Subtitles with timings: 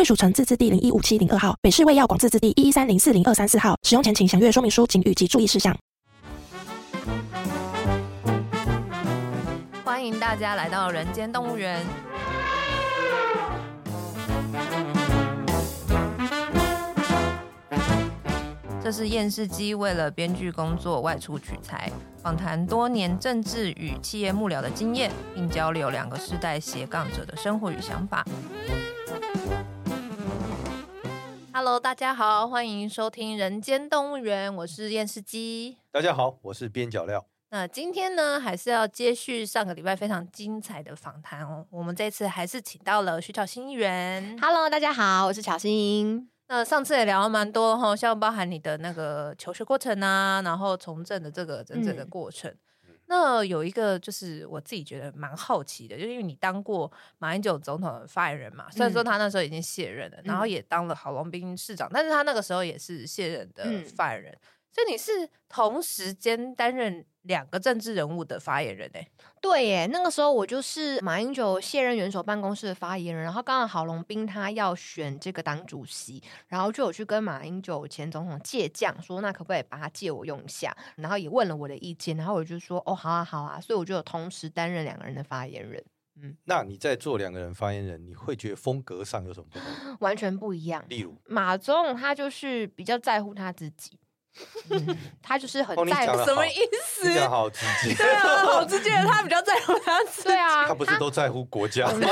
[0.00, 3.76] 贵属城自治地零一五七零二号，北市卫药广自治地一一三零四零二三四号。
[3.82, 5.76] 使用前请详阅说明书、请及注意事项。
[9.84, 11.84] 欢迎大家来到人间动物园。
[18.82, 21.92] 这是厌世姬为了编剧工作外出取材，
[22.22, 28.24] 访谈多年政治与企业幕僚的经验，并交流两个世代斜杠者的生活与想法。
[31.52, 35.76] Hello，大家好，欢迎收听《人间动物园》，我是厌世姬。
[35.90, 37.26] 大家好，我是边角料。
[37.50, 41.66] 那今天呢，还是要接续上个礼拜非常精彩的访谈哦。
[41.70, 44.38] 我们这次还是请到了徐巧芯议员。
[44.40, 46.30] Hello，大家好，我是巧芯。
[46.46, 52.48] 那上次也聊了蛮多哈，像包含你的那个求学过程啊，然后从政的这个整整的过程。
[52.48, 52.58] 嗯、
[53.10, 63.64] 那有一个就是我自己觉得蛮好奇的，就是因为你当过马英九总统的发言人嘛，虽然说他那时候已经卸任了，嗯、然后也当了郝龙斌市长，但是他那个时候也是卸任的
[63.96, 64.32] 发言人。
[64.32, 64.38] 嗯
[64.72, 69.06] 所以你是同时间担任两个政治人物的发言人哎？
[69.40, 85.82] 对耶，那个时候我就是马英九卸任元首办公室的发言人，然后刚好郝龙斌他要选这个党主席，然后就有去跟马英九前总统借将，说那可不可以把他借我用一下，然后也问了我的意见，然后我就说哦好啊好啊，所以我就有同时担任两个人的发言人。
[86.22, 89.96] 嗯，那你在做两个人发言人，你会觉得风格上有什么不同？
[90.00, 90.84] 完全不一样。
[90.88, 93.98] 例如马总他就是比较在乎他自己。
[94.70, 97.20] 嗯、他就是很在乎，什么意思？
[97.28, 98.90] 好直接，对啊，好直接。
[98.90, 102.08] 他比较在乎他自己，对啊，他不是都在乎国家吗，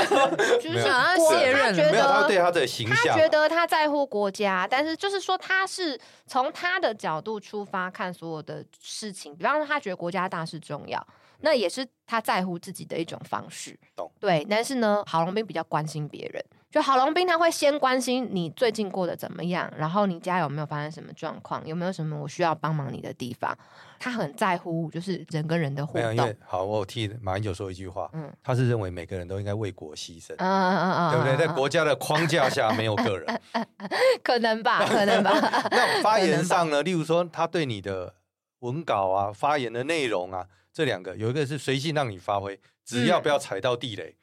[0.61, 11.05] 就是想要卸任，没有他对他的形象，他觉得他在乎国家，但是就是说他是从他的角度出发看所有的事情，比方说他觉得国家大事重要，
[11.39, 13.77] 那也是他在乎自己的一种方式。
[13.95, 16.43] 懂对，但是呢，郝龙斌比较关心别人。
[16.71, 23.57] 就郝龙斌他会先关心你最近过得怎么样，然后你家有没有发生什么状况，有没有什么我需要帮忙你的地方。
[23.97, 26.15] 他很在乎就是人跟人的互动。
[26.15, 31.47] 因为好，我有替马英九说一句话，嗯，他是认为每个人都应该为国牺牲，嗯嗯嗯嗯，对不对？
[31.47, 33.41] 在国家的框架下没有个人，
[34.23, 35.31] 可能吧，可能吧。
[35.71, 38.13] 那 发言上呢，例如说他对你的
[38.59, 44.15] 文稿啊、发言的内容啊，这两个有一个是随性让你发挥，只要不要踩到地雷。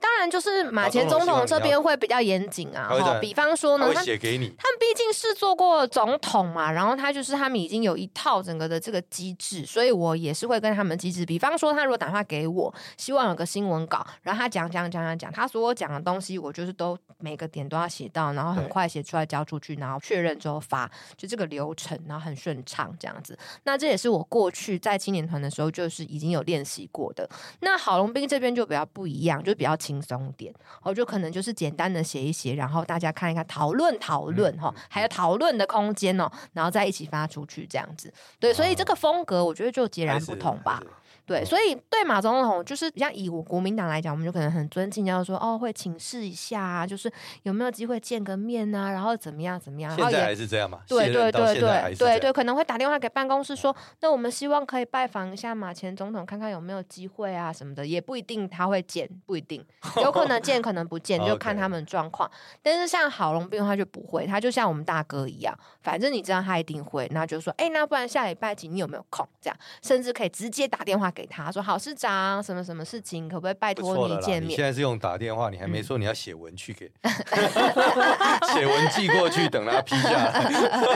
[0.00, 2.88] 当然，就是马前总统这边会比较严谨啊。
[2.88, 11.26] 哈，比方说呢，他写给你，他们毕竟是做过总统嘛，然后他就是他们已经有一套整个的这个机制，所以我也是会跟他们机制。
[11.26, 23.36] 比方说，他如果打电话给我，希望有个新闻稿，然后他讲讲讲讲讲，他所有讲的东西，我就是都每个点都要写到，然后很快写出来交出去，然后确认之后发，就这个流程，然后很顺畅这样子。
[23.64, 27.28] 那这也是我过去在青年团的时候就是已经有练习过的。
[27.60, 29.76] 那郝龙斌这边就比较不一样，就比较。
[29.88, 38.12] 轻松点，我就可能就是简单的写一写，然后大家看一看，讨论讨论哈，还有讨论的空间哦，然后再一起发出去这样子。
[38.38, 40.82] 对，所以这个风格我觉得就截然不同吧。
[41.28, 47.12] 对，所以对马总统就是像以我国民党来讲，我们就可能很尊敬，要说哦，会请示一下啊，就是
[47.42, 49.94] 有没有机会见个面啊，然后怎么样怎么样。
[49.94, 50.80] 现在还是这样嘛？
[50.88, 59.62] 对对对对对对，可能会打电话给办公室说，那我们希望可以拜访一下马前总统，看看有没有机会啊什么的，也不一定他会见，不一定，
[60.02, 62.30] 有可能见，可能不见，就看他们状况。
[62.62, 69.28] 但是像郝龙斌他就不会，他就像我们大哥一样，反正你知道他一定会，那就说，哎，那不然下礼拜几你有没有空？
[69.42, 71.12] 这样，甚至可以直接打电话。
[71.18, 74.50] 给他说，好市长，什么什么事情，可不可以拜托你见面？
[74.50, 76.88] 你现在是用打电话，你还没说你要写文去给，
[78.54, 80.48] 写文寄过去，等他批下来。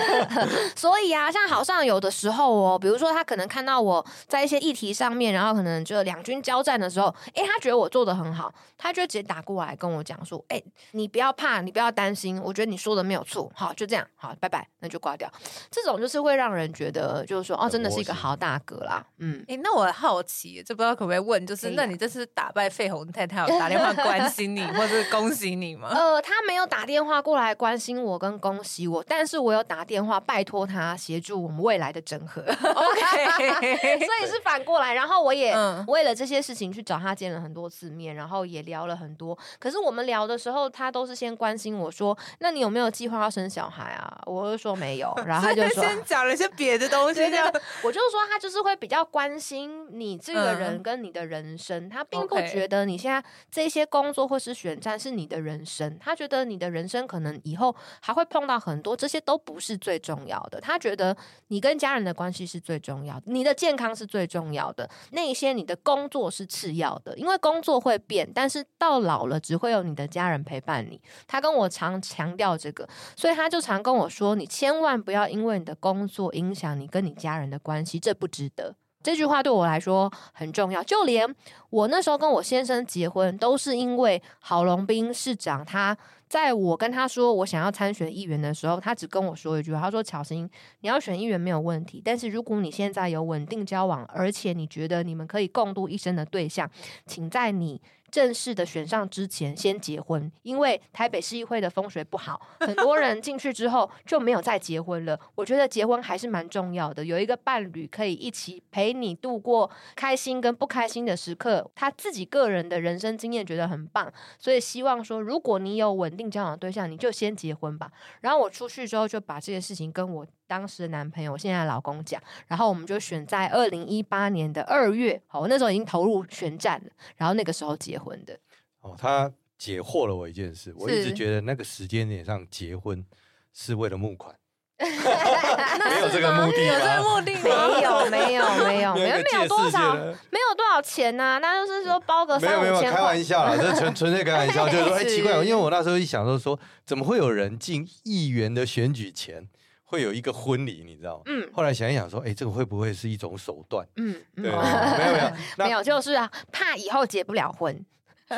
[0.77, 10.63] 所以啊，像好像有的时候哦，比如说他可能看到我在一些议题上面，然后可能就两军交战的时候，哎，他觉得我做的很好，他就直接打过来跟我讲说，哎，
[10.93, 15.29] 你不要怕，你不要担心，我觉得你说的没有错，好，就这样，好，拜拜，那就挂掉。
[15.69, 20.12] 这种就是会让人觉得，就是说，哦，真的是一个好大哥啦，嗯，哎，那我好。
[20.13, 25.89] 好奇，这不知道可不可以问，就是那你这次打败费鸿泰，他有打电话 关心你，或者恭喜你吗？
[25.91, 32.43] 呃，他没有打电话过来关心我跟恭喜我，但是我有打电话拜托他协助我们未来的整合。
[32.45, 35.57] OK， 所以是反过来，然后我也
[35.87, 39.37] 为了这些事情去找他见了很多次面，然后也聊了很多。
[39.59, 47.15] 可是我们聊的时候，他都是先关心我说：“那你有没有计划要生小孩啊？”我就说没有，然后他就说先讲了一些别的东西。
[47.15, 60.61] 对对对，我就说他就是会比较关心你这个人跟你的人生，嗯、他并不觉得你现在这些工作或是选战是你的人生，他觉得你的人生可能以后还会碰到很多，这些都不是最重要的。
[60.61, 61.17] 他觉得
[61.49, 71.01] 你跟家人的关系是最重要的，你的健康是最重要的，那些你的工作是次要的，因为工作会变，但是到老了只会有你的家人陪伴你。
[71.27, 81.27] 他跟我常强调这个，所以他就常跟我说：“你千万不要因为你的工作影响你跟你家人的关系，这不值得。”这句话对我来说很重要，就连
[81.71, 85.97] 我那时候跟我先生结婚，都是因为郝龙斌市长，他
[86.29, 90.49] 在我跟他说我想要参选议员的时候，他只跟我说一句，他说：“巧芯，
[90.81, 96.71] 你要选议员没有问题，但是如果你现在有稳定交往，而且你觉得你们可以共度一生的对象，
[97.07, 97.81] 请在你。”
[98.13, 105.19] 正式的选上之前先结婚，因为台北市议会的风水不好，很多人进去之后就没有再结婚了。
[105.35, 111.69] 我觉得结婚还是蛮重要的，有一个伴侣可以一起陪你度过开心跟不开心的时刻。
[111.75, 117.91] 他自己个人的人生经验觉得很棒，所以希望说，如果你有稳定交往对象，你就先结婚吧。
[118.21, 128.39] 然后我出去之后就把这件事情跟我当时的男朋友，现在老公讲，然后我们就选在二零一八年的二月，好，我那时候已经投入选战了，然后那个时候结的。
[128.81, 133.05] 哦，他解惑了我一件事，我一直觉得那个时间点上结婚
[133.53, 134.35] 是为了募款，
[134.79, 137.33] 没有这个目的，有这个目的？
[137.43, 137.51] 没
[137.83, 149.49] 有，没有，没有，没有，没有多少，没有多少钱呐，那就是说包个三五千块，没有，没有，开玩笑啦， 这纯纯粹开玩笑，就是说，哎，奇怪，因为我那时候一想说，说怎么会有人进议员的选举前？
[149.93, 151.25] 会有一个婚礼，你知道吗？
[151.27, 151.47] 嗯。
[151.53, 153.87] 后来想一想，说，哎，这个会不会是一种手段？
[153.97, 157.85] 嗯，对，没有没有 没有，就是啊，怕以后结不了婚，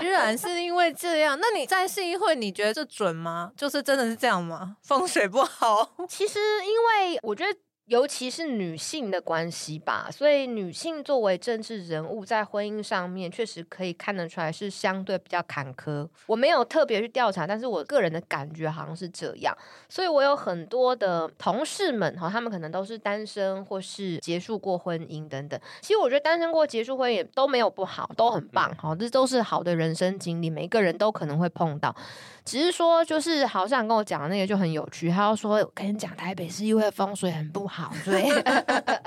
[0.01, 1.39] 居然是因为这样。
[1.41, 3.53] 那你在市议会，你觉得这准吗？
[3.57, 4.77] 就是真的是这样吗？
[4.83, 5.95] 风水不好？
[6.09, 7.57] 其实，因为我觉得。
[7.87, 16.09] 尤其是女性的关系吧，所以女性作为政治人物，在婚姻上面确实可以看得出来是相对比较坎坷。
[16.27, 19.55] 我没有特别去调查，但是我个人的感觉好像是这样。
[19.87, 25.61] 所以我有很多的同事们哈，他们可能都是单身或是结束过婚姻等等。
[25.83, 31.95] 其实我觉得单身过、结束婚姻也都没有不好，都很棒哈，这都是好的人生经历，每个人都可能会碰到。
[32.45, 35.11] 只是说，就是好像跟我讲的那个就很有趣。
[35.11, 38.29] 他要说，我跟你讲，台北是因为风水很不好，所以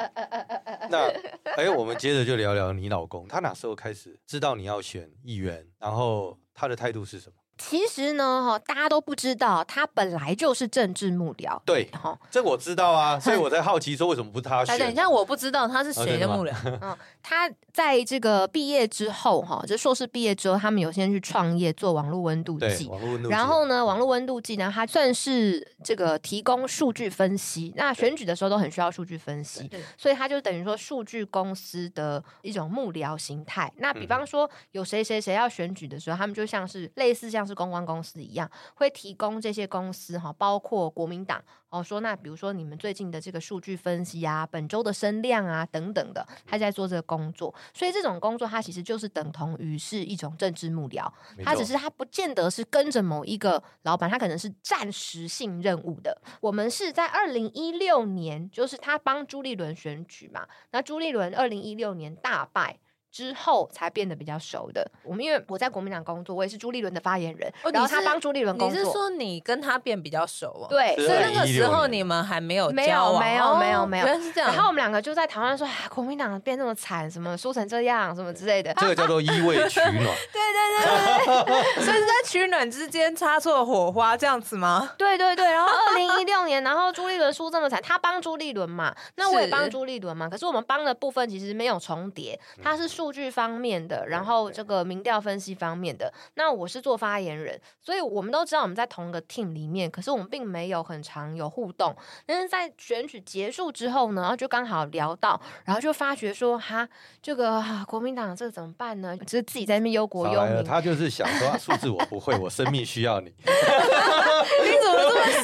[0.89, 1.07] 那
[1.55, 7.35] 哎，我们接着就聊聊你老公，他哪时候开始知道你要选议员，然后他的态度是什么？
[7.57, 11.59] 其实呢，哈，大家都不知道，他本来就是政治幕僚。
[11.65, 14.77] 对，哈，这我知道啊，所以我在好奇说，为什么不他选？
[14.77, 16.53] 等一下，我不知道他是谁的幕僚。
[16.81, 22.87] 嗯，他在这个毕业之后，哈，就硕士毕业之后，他们有先去创业做网络温度计。
[22.87, 23.33] 网络温度计。
[23.33, 27.73] 然后呢，网络温度计呢，它算是这个提供数据分析。
[27.75, 29.67] 那选举的时候都很需要数据分析，
[29.97, 33.71] 所以他就等于说数据公司的一种幕僚形态。
[33.77, 37.46] 那比方说有谁谁谁要选举的时候，他们就像是类似像。
[37.47, 51.09] 是公关公司一样，会提供这些公司哈，包括国民党哦，说那比如说你们最近的这个数据分析啊，本周的声量啊等等的，他在做这个工作，所以这种工作它其实就是等同于是一种政治幕僚，
[51.43, 56.21] 他只是他不见得是跟着某一个老板，他可能是暂时性任务的。
[56.41, 62.79] 我们是在二零一六年，就是他帮朱立伦选举嘛，那朱立伦二零一六年大败。
[63.11, 64.85] 之后才变得比较熟的。
[65.03, 68.77] 我们因为我在国民党工作，我也是朱立伦的发言人，哦、然后他帮朱立伦工作。
[68.77, 70.67] 你是说你跟他变比较熟啊？
[70.69, 74.05] 对，所以那个时候你们还没有交往，没有，没有，没有，没有。
[74.05, 74.51] 原来是这样。
[74.51, 78.73] 然后我们两个就在台湾说，啊，国民党变这么惨，什么输成这样，什么之类的。
[78.75, 79.93] 这个叫做一味取 暖。
[79.93, 84.91] 对对对对， 所以是在取暖之间擦出了火花，这样子吗？
[84.97, 85.45] 对对对。
[85.51, 90.29] 然后二零一六年，然后朱立伦输这么惨，他帮朱立伦嘛，那我也帮朱立伦嘛。
[90.29, 94.07] 可是我们帮的部分其实没有重叠，他是数据方面的。
[94.07, 101.95] 然后这个民调分析方面的，那我是做发言人，所以我们都知道我们在同一个 team 里面，可是我们并没有很常有互动。
[102.25, 106.87] 但是在选举结束之后呢，然后就刚好聊到，然后就发觉说，哈，
[107.21, 109.15] 这个、啊、国民党这个怎么办呢？
[109.17, 110.63] 就是自己在那边忧国忧民。
[110.63, 113.31] 他就是想说，数字我不会，我生命需要你。
[114.63, 115.21] 你怎么这么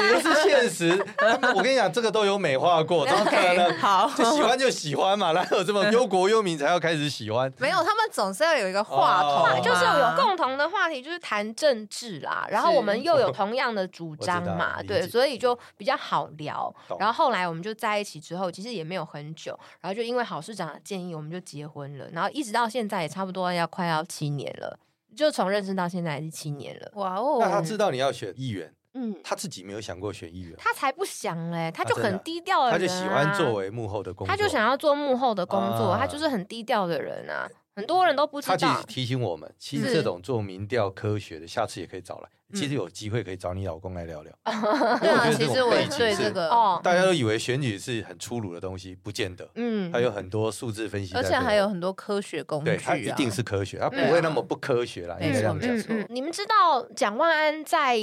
[0.00, 1.06] 实，不是现实。
[1.54, 3.78] 我跟你讲，这个都有美化过，怎么可能？
[3.78, 7.52] 好，就喜欢就喜欢嘛，哪有这么忧国忧民才要开始喜欢？
[7.58, 9.22] 没有，他们总是要有一个话
[9.54, 12.46] 题，就是有共同的话题，就是谈政治啦。
[12.50, 16.74] 然后我们又有同样的主张嘛，对，所以就比较好聊。
[16.98, 22.08] 然后后来我们就在一起之后，其实也没有很久，然后就因为郝市长的建议，我们就结婚了。
[22.12, 24.78] 然后一直到现在也差不多要快要七年了。
[25.16, 27.38] 就从认识到现在是七年了，哇哦！
[27.40, 37.48] 那他知道你要选议员，嗯，他自己没有想过选议员，他才不想嘞，他就很低调的人，啊，他就喜欢作为幕后的工作，他就想要做幕后的工作，啊，他就是很低调的人啊。
[37.76, 38.56] 很多人都不知道。
[38.56, 42.28] 他其实提醒我们，其实这种做民调科学的，下次也可以找来。
[42.52, 44.32] 其实有机会可以找你老公来聊聊。
[44.98, 49.48] 对啊，其实我对这个哦，大家都以为选举是很粗鲁的东西，不见得。
[49.54, 52.70] 嗯，还有很多数字分析，而且还有很多科学工具。
[52.70, 55.16] 对，它一定是科学，它不会那么不科学啦。
[55.20, 55.70] 应该这样讲。
[56.08, 57.96] 你们知道蒋万安在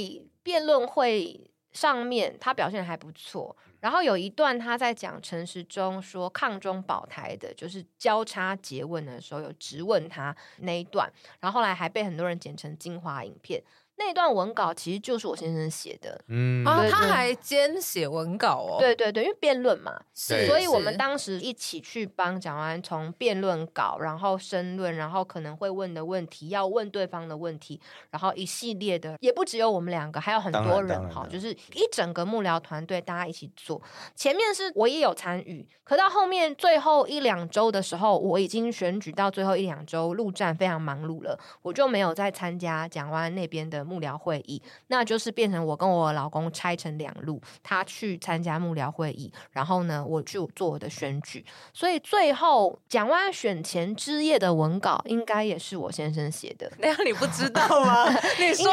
[0.46, 3.56] 辩论会上面，他表现还不错。
[3.80, 13.60] 然后有一段他在讲陈时中说抗中保台的，就是交叉诘问的时候有质问他那一段，然后后来还被很多人剪成精华影片。
[13.98, 33.80] 那段文稿其实就是我先生写的，嗯，啊，他还兼写文稿哦，对对对，因为辩论嘛，是，所以我们当时一起去帮蒋万安从辩论稿，然后申论，然后可能会问的问题，要问对方的问题，然后一系列的，也不只有我们两个，还有很多人哈，就是一整个幕僚团队大家一起做。
[34.14, 43.85] 前面是我也有参与，可到后面最后一两周的时候，我已经选举到最后一两周，陆战非常忙碌了，我就没有再参加蒋万安那边的。
[43.86, 51.44] 幕僚会议，那就是变成我跟我老公拆成两路，他去参加幕僚会议，然后呢，我就做我的选举。
[51.72, 56.70] 所以最后蒋万选前之夜的文稿，应该也是我先生写的。
[56.78, 58.08] 那样你不知道 吗？
[58.38, 58.72] 你说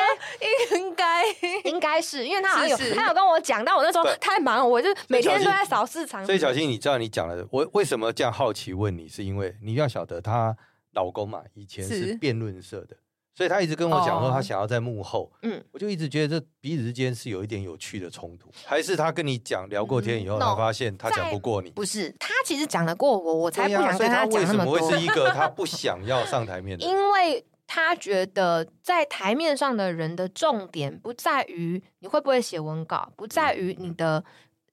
[0.78, 1.24] 应该
[1.66, 6.26] 应该是因为他好像有他有跟我讲，但我那时候太忙了，我就每天都在扫市场。
[6.26, 10.56] 所以小新，你知道你讲了，我为什么这样好奇问你，是因为你要晓得她
[10.94, 12.96] 老公嘛，以前是辩论社的。
[13.36, 15.32] 所以他一直跟我讲说，他想要在幕后。
[15.42, 21.72] 嗯，我就一直觉得这彼此之间是有一点有趣的冲突，还是他跟你讲聊过天以后，他发现他讲不过你？
[21.72, 24.74] 不是，他其实讲得过我，我才不想跟他讲那么多。
[24.74, 26.86] 为什么会是一个他不想要上台面的？
[26.88, 34.24] 因为他觉得在台面上的人的重点不在于你会不会写文稿，不在于你的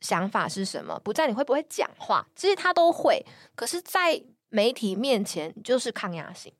[0.00, 3.24] 想法是什么，不在你会不会讲话，其实他都会。
[3.54, 6.52] 可是，在媒体面前就是抗压性。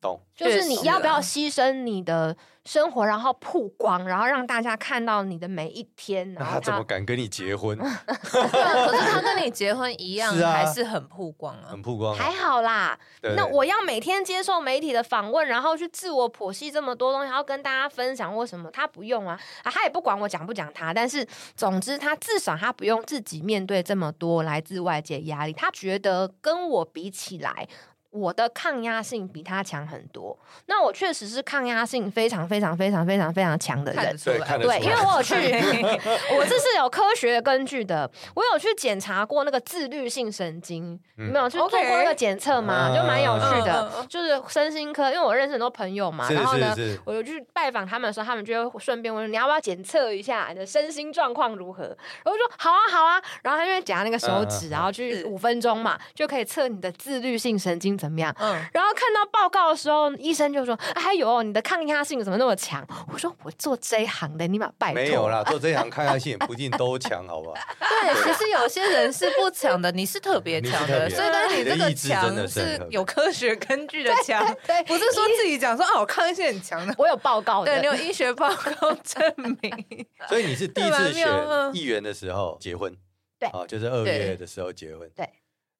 [0.00, 6.34] 懂，就是你要不要牺牲你的生活，然后曝光，然后让大家看到你的每一天。
[6.34, 7.76] 那他怎么敢跟你结婚？
[8.06, 12.14] 可是他跟你结婚一样，还是很曝光啊，很曝光。
[12.14, 12.98] 还好啦。
[13.36, 19.38] 那我要每天接受媒体的访问，然后去自我剖析这么多东西，然后跟大家分享为什么他不用啊？
[19.64, 21.26] 啊，他也不管我讲不讲他，但是
[21.56, 25.52] 总之他至少他不用自己面对这么多来自外界压力。
[25.52, 27.66] 他觉得跟我比起来。
[28.10, 30.36] 我的抗压性比他强很多，
[30.66, 35.34] 那我确实是抗压性非常非常非常非常非常强的人，对，对，因为我有去，
[36.34, 42.96] 我这是有科学根据的，我有去检查过那个自律性神经，嗯、没有去做过那个检测吗？Okay.
[42.96, 46.74] 就蛮有趣的，嗯、就是身心科，因为我认识很多朋友嘛，然后呢，
[47.04, 57.97] 我就去拜访他们的时候，他们就会顺便问你要不要检测一下你的身心状况如何，然后我说好啊好啊，然后他就会夹那个手指，然后去五分钟嘛，就可以测你的自律性神经。
[57.98, 58.34] 怎么样？
[58.38, 67.56] 嗯，然后看到报告的时候，医生就说：“哎呦，你的抗压性怎么那么强？”我说：“我做这一行的，你把拜托。”没有啦， 做这一行抗压性也不一定都强，好不好？
[67.80, 79.20] 对，其实有些人是不强的，你是特别强的，所以但是你这个强是有科学根据的强， 对，不是说自己讲说啊，我抗压性很强的， 我有报告的，对，你有医学报告证
[79.60, 80.06] 明。
[80.28, 81.28] 所以你是第一次选
[81.74, 82.94] 议员的时候结婚，
[83.38, 85.28] 对，啊，就是二月的时候结婚，对，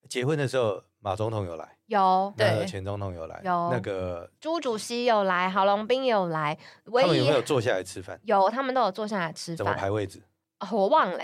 [0.09, 0.83] 结婚的时候。
[1.01, 8.19] 马总统有来，有，对，前总统有来，有那个朱主席有来，郝龙斌有来，他们有没有坐下来吃饭？
[8.25, 9.59] 有，他们都有坐下来吃饭。
[9.59, 10.21] 怎么排位置？
[10.73, 11.19] 我忘了，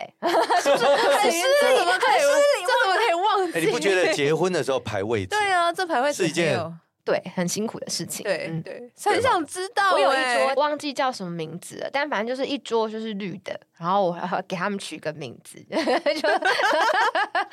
[0.63, 1.77] 是不是很失礼？
[1.77, 2.21] 怎么可以？
[2.65, 3.61] 这怎么可以忘记？
[3.61, 5.31] 你不觉得结婚的时候排位置？
[5.31, 6.57] 对啊，这排位置是一件。
[7.05, 8.25] 对，很辛苦的事情。
[8.25, 9.93] 对，嗯，对，很想知道。
[9.93, 15.63] 我有一桌忘记叫什么名字了，但反正就是一桌就是绿的，然后我要给他们取个名字。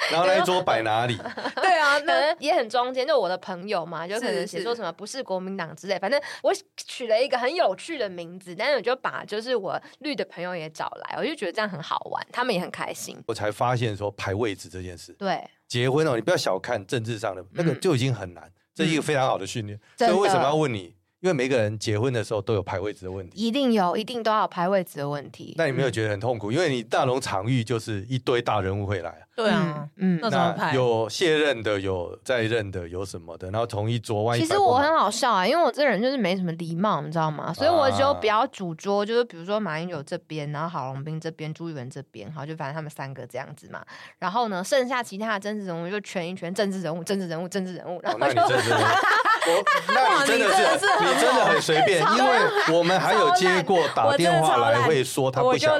[0.09, 1.17] 然后那一桌摆哪里？
[1.55, 5.99] 对啊，可能也很中间，就我的朋友嘛，就可能写说什么不是国民党之类。
[5.99, 13.21] 反正我取了一个很有趣的名字，但是我就把就是我绿的朋友也找来，我就觉得这样很好玩，他们也很开心。
[13.27, 18.49] 我才发现说排位置这件事，对，结婚哦，你不要小看政治上的那个就已经很难。
[18.73, 25.53] 这是一个非常好的训练，所以为什么要问你因为每个人结婚的时候都有排位置的问题，一定有，一定都要排位置的问题。
[25.55, 26.51] 那你没有觉得很痛苦？
[26.51, 29.15] 因为你大龙场域就是一堆大人物会来。
[29.33, 30.75] 对啊，嗯，那怎么排？
[30.75, 34.41] 有卸任的，有在任的，有什么的，然后同一桌万一。
[34.41, 37.53] 其实我很好笑啊，因为我这人就是没什么礼貌，你知道吗？
[37.53, 43.83] 所以我就比较主桌，就是比如说马英九这边，然后郝龙斌这边，朱一文这边，好，就反正他们三个这样子嘛。
[44.19, 47.99] 然后呢，剩下其他的政治人物就圈一圈，政治人物，政治人物，政治人物。
[48.03, 50.47] 然后就， 我，那你真的
[50.77, 55.73] 是，你真的很随便， 因为我们还有接过打电话来会说他不想，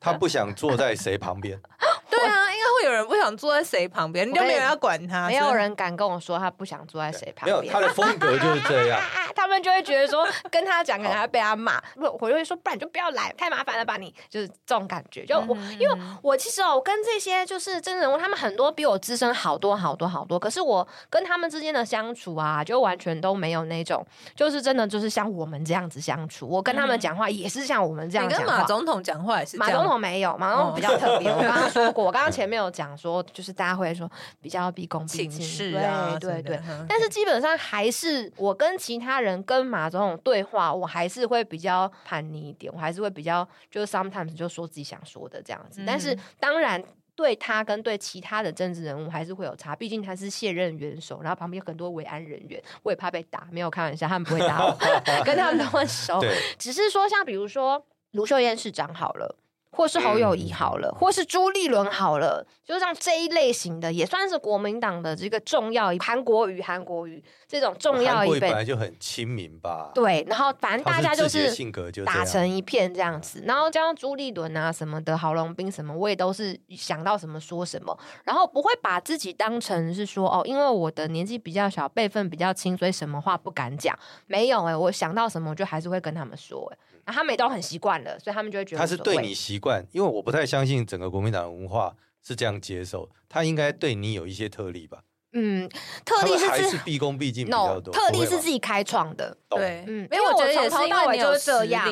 [0.00, 1.58] 他不想坐在谁旁边。
[2.10, 7.58] 对啊，应该会有人不想坐在谁旁边，你就没有人要管他，没有人敢跟我说他不想坐在谁旁边。
[7.58, 9.00] 没有，他的风格就是这样，
[9.34, 11.80] 他们就会觉得说跟他讲，可能还被他骂。
[11.94, 13.96] 不，我就会说，不然你就不要来，太麻烦了吧？
[13.96, 15.24] 你就是这种感觉。
[15.24, 20.38] 就我，因为我其实哦，我跟这些就是真人物，他们很多比我资深好多好多好多。
[20.38, 26.48] 可是我跟他们之间的相处啊，就完全都没有那种，就是真的就是像我们这样子相处。
[26.48, 28.44] 我跟他们讲话也是像我们这样讲话。
[28.44, 29.56] 你跟马总统讲话也是？
[29.56, 31.30] 马总统没有，马总统比较特别。
[31.30, 32.04] 我刚刚说过。
[32.04, 34.10] 我刚刚 前面有讲说，就是大家会说
[34.40, 36.60] 比较毕恭毕敬，对对对。
[36.88, 45.82] 但是基本上还是我跟其他人跟马总统对话，我还是会比较叛逆一点，我还是会比较就是 sometimes 就说自己想说的这样子。
[45.86, 46.82] 但是当然
[47.14, 54.76] 对他跟对其他的政治人物还是会有差，毕竟他是卸任元首，然后旁边有很多维安人员，我也怕被打，没有开玩笑，他们不会打我，
[55.24, 56.20] 跟他们都很熟。
[56.58, 59.36] 只是说像比如说卢秀燕市长好了。
[59.72, 65.92] 或是侯友谊好了，嗯、或是朱立伦好了，就像这一类型的，也算是国民党的这个重要。
[65.98, 69.90] 韩国瑜，韩国瑜这种重要一辈，本来就很亲民吧？
[69.94, 73.42] 对，然后反正大家就是性格就打成一片这样子。
[73.46, 83.98] 然后加上朱立伦啊什么的，郝龙斌什么，我也都是想到什么说什么，然后不会把自己当成是说哦，因为我的年纪比较小，辈分比较轻，所以什么话不敢讲。
[84.26, 86.91] 没有哎、欸，我想到什么，我就还是会跟他们说哎、欸。
[87.04, 94.98] 啊、他们也都很习惯了，所以他们就会觉得他是对你习惯，因为我不太相信整个国民党的文化是这样接受，他应该对你有一些特例吧？
[95.34, 95.66] 嗯，
[96.04, 101.88] 特例是还是毕恭毕敬比较多，特例是自己开创的，对，嗯，因为我觉得从头到尾就是这样，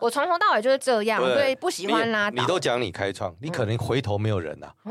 [0.00, 2.40] 我从头到尾就是这样，所以不喜欢拉倒。
[2.40, 4.72] 你都讲你开创，你可能回头没有人呐。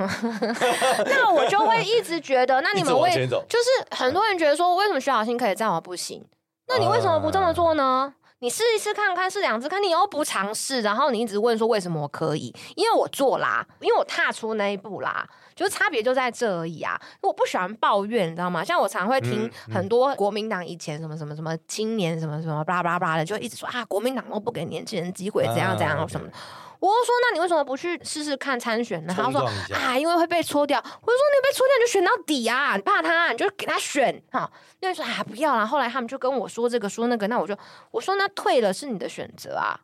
[1.05, 6.21] 那我就会一直觉得，那你们为就是很多人觉得说，为什么徐小新可以这样，我不行？
[6.67, 8.13] 那你为什么不这么做呢？
[8.43, 12.53] 你试一试看看，试两次看，你又不尝试，然后你一直问说为什么我可以？
[12.75, 15.25] 因为我做啦，因为我踏出那一步啦，
[15.55, 16.99] 就是差别就在这而已啊。
[17.21, 18.61] 我不喜欢抱怨，你知道吗？
[18.61, 26.33] 像我常会听很多国民党以前什么什么什么青年什么什么巴拉巴拉巴拉的，就一直说啊，国民党都不给年轻人机会，怎样怎样什么的。
[26.85, 29.13] 我就说，那你为什么不去试试看参选呢？
[29.15, 29.39] 他说
[29.73, 30.77] 啊，因为会被搓掉。
[30.77, 34.51] 我就说你被搓掉你就选到底啊，你怕他，你就给他选哈。
[34.81, 35.65] 那就说啊，不要啦。
[35.65, 37.57] 后来他们就跟我说这个说那个，那我就
[37.91, 39.79] 我说那退了是你的选择啊，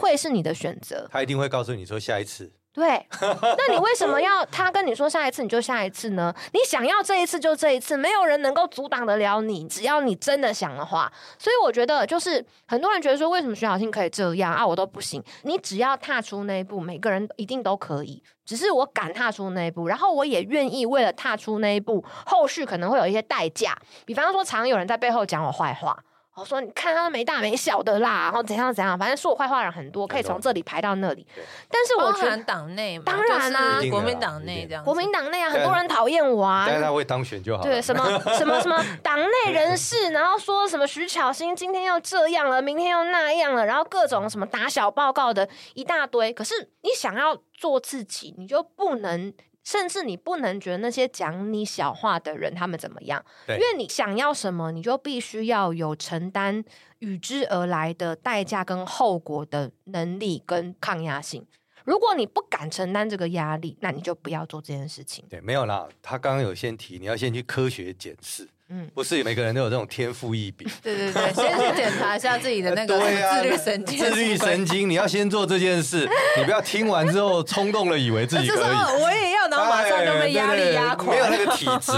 [0.00, 1.06] 退是你的选择。
[1.12, 2.50] 他一定会告诉你说下一次。
[2.78, 6.32] 对， 那你为什么要他跟你说下一次你就下一次呢？
[6.52, 11.12] 你想要这一次就这一次，没有人能够阻挡得了你，只要你真的想的话。
[11.38, 15.22] 所以我觉得，就是很多人觉得说，为什么徐小新可以这样啊，我都不行。
[15.42, 18.22] 你只要踏出那一步，每个人一定都可以。
[18.46, 23.76] 只是我敢踏出那一步，然后我也愿意为了踏出那一步，后续可能会有一些代价。
[24.06, 25.98] 比方说，常有人在背后讲我坏话。
[26.38, 31.26] 我说：“你看他没大没小的啦，然后怎样怎样，反正说我坏话人很多，可以从这里排到那里。
[31.68, 36.64] 但是我觉得党内，当然啦，国民党内这样，国民党内啊，很多人讨厌我啊。
[36.66, 37.62] 但是他会当选就好。
[37.62, 38.04] 对，什么
[38.38, 46.32] 什么什么党内人士， 然后说什么徐巧芯今天又这样了，明天又那样了，然后各种什么打小报告的一大堆。
[46.32, 56.64] 可是你想要做自己，你就不能。”甚至你不能觉得那些讲你小话的人他们怎么样，对因为你想要什么，你就必须要有承担
[57.00, 61.46] 与之而来的代价跟后果的能力跟抗压性。
[61.84, 65.26] 如果你不敢承担这个压力，那你就不要做这件事情。
[65.28, 68.48] 对，没有啦，他刚刚有先提，你要先去科学检视。
[68.70, 70.68] 嗯，不是每个人都有这种天赋异禀。
[70.82, 73.98] 对 对对， 先去检查一下自己的那个 自律神经。
[73.98, 78.76] 自律神经，你要先做这件事，你不要听完之后冲动了，以为自己可以。
[79.00, 81.10] 我也要，然后马上就被压力压垮。
[81.10, 81.92] 没有那个体质，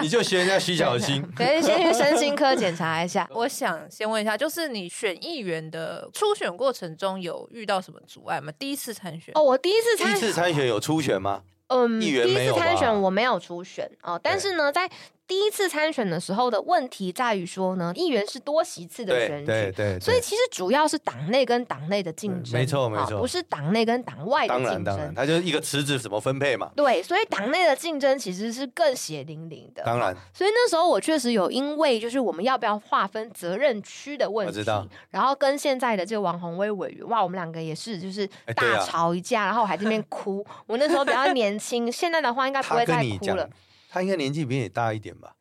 [0.00, 1.22] 你就学人家徐巧芯。
[1.36, 3.28] 可以先去身心科检查一下。
[3.32, 8.50] 我想先问一下，就是你选议员的初选过程中有遇到什么阻碍吗？
[8.58, 9.32] 第一次参选？
[9.34, 10.20] 哦，我第一次参选。
[10.20, 11.42] 第一次参选有初选吗？
[11.74, 14.88] 嗯，第一次参选我没有初选哦，但是呢，在
[15.32, 24.84] 第一次参选的时候的问题在于说呢，议员是多席次的选举，对对，对，所以其实主要是党内跟党内的竞争，没错没错，不是党内跟党外的竞争。
[24.84, 26.70] 当然当然，它就是一个池子怎么分配嘛。
[26.76, 29.82] 对，所以党内的竞争其实是更血淋淋的。
[29.84, 34.62] 当然，所以那时候我确实有因为就是我们要不要划分责任区的问题，
[35.08, 40.44] 然后跟现在的这个王宏威委员，哇，我们两个也是就是大吵一架，然后我还在那边哭。
[40.66, 43.48] 我那时候比较年轻， 现在的话应该不会再哭了。
[43.92, 45.36] 他应该年纪比你大一点吧？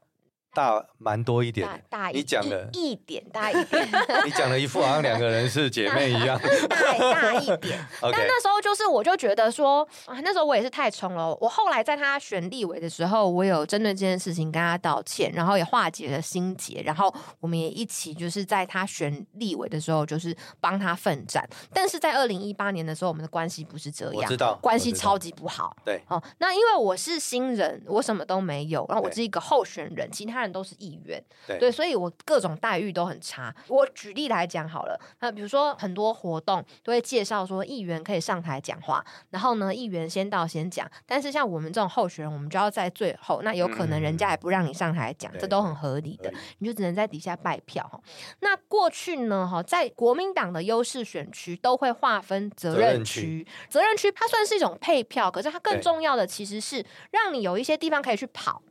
[0.53, 3.87] 大蛮多一点，大一你讲的一点大一点，
[4.25, 6.37] 你讲的一副好像两个人是姐妹一样，
[6.67, 7.79] 大大一点。
[8.01, 11.33] 但那时候就是，我就觉得说，啊，那时候我也是太冲了。
[11.39, 21.47] 我后来在他选立委的时候，我有针对这件事情跟他道歉，然后也化解了心结，然后我们也一起就是在他选立委的时候，就是帮他奋战。
[21.73, 25.73] 但是在二零一八年的时候，我们的关系不是这样，我知道关系超级不好。
[25.85, 30.40] 对，哦，那因为我是新人，我什么都没有，然后我是一个候选人，其他。
[30.41, 33.53] 人都是议员，对，对，所以我各种待遇都很差。
[33.67, 40.89] 我举例来讲好了，那比如说很多活动都会介绍说议员可以上台讲话，然后呢，议员先到先讲。
[41.05, 48.01] 但是像我们这种候选人，我们就要在最后，那有可能人家也不让你上台讲，嗯、这都很合理的，你就只能在底下拜票。
[48.39, 58.61] 那过去呢，哈，在国民党的优势选区都会划分责任区，责任区它算是一种配票，可是它更重要的其实是让你有一些地方可以去跑。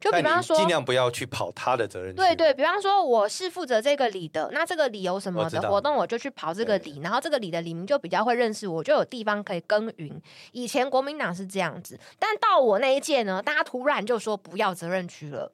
[0.00, 2.14] 就比方说，尽量不要去跑他的责任。
[2.14, 10.20] 对对，比方说，我是负责这个里的，那这个里有什么的活动，我就去跑这个里，然后这个里的里民就比较会认识我，就有地方可以耕耘。
[10.52, 15.52] 以前国民党是这样子，但到我那一届呢，大家突然就说不要责任区了。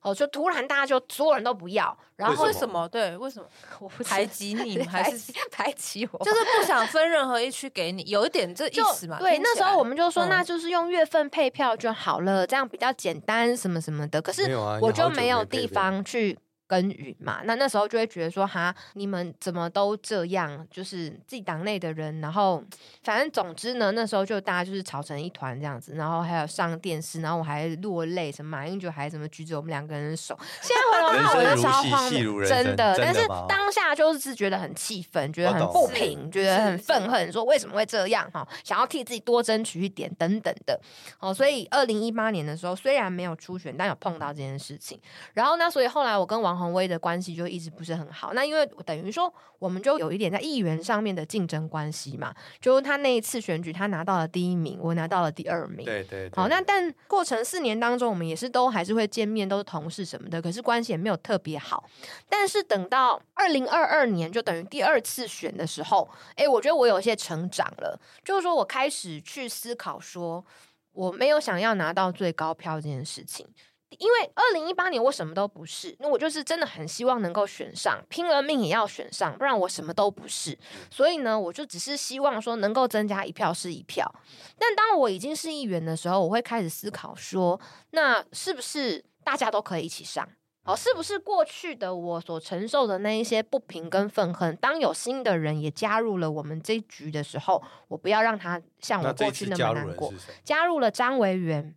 [0.00, 2.88] 哦，就突然大家就所有人都不要，然后为什么？
[2.88, 3.48] 对，为什么？
[3.80, 6.18] 我不排挤你， 还是排挤我？
[6.24, 9.18] 就是不想 分任何一区给你，有一点这意思嘛？
[9.18, 14.22] 对，那时候我们就说，那就是用月份配票就好了，这样比较简单，什么什么的。
[14.22, 16.38] 可是我就没有地方去。
[16.68, 20.64] 耕耘嘛，那那时候就会觉得说，哈，你们怎么都这样？
[20.70, 22.62] 就是自己党内的人，然后
[23.02, 30.38] 反正总之呢，那时候就大家就是吵成一团这样子，然后还有上电视，然后我还落泪，什么马英九还什么举着我们两个人的手。
[30.60, 32.94] 现在回头看，我觉得超荒谬，真的。
[32.98, 38.30] 但是当下就是觉得很气愤，觉得很不平，觉得很愤恨，说为什么会这样？
[38.30, 40.78] 哈，想要替自己多争取一点等等的。
[41.18, 45.00] 哦，所以二零一八年的时候，虽然没有初选，但有碰到这件事情。
[45.32, 56.36] 然后呢，所以后来我跟王鸿威的关系就一直不是很好，那因为等于说我们就有一点在议员上面的竞争关系嘛，就他那一次选举他拿到了第一名，我拿到了第二名，对对，对。
[56.36, 61.88] 好，那但过程四年当中，我们也是都还是会见面，都是同事什么的，可是关系也没有特别好。
[62.28, 70.44] 但是等到二零二二年，就等于第二次选的时候，哎、欸，我觉得我有些成长了，就是说我开始去思考说，
[70.92, 73.46] 我没有想要拿到最高票这件事情。
[73.96, 80.56] 因为二零一八年我什么都不是，那我就是真的很希望能够选上，拼了命也要选上，不然我什么都不是。
[80.90, 84.14] 所以呢，我就只是希望说能够增加一票是一票。
[84.58, 87.58] 但当我已经是议员的时候，我会开始思考说，
[87.92, 90.28] 那是不是大家都可以一起上？
[90.64, 100.12] 好，是不是过去的我所承受的那一些不平跟愤恨，当有新的人也加入了我们这一局的时候，我不要让他像我过去那么难过。
[100.44, 101.74] 加入了张维源。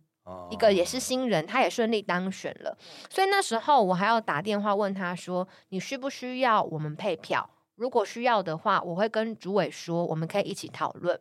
[0.50, 2.76] 一个也是新人，他也顺利当选了，
[3.10, 7.48] 所以那时候我还要打电话问他说：“你需不需要我们配票？
[7.74, 11.20] 如果需要的话，我会跟主委说，我们可以一起讨论。”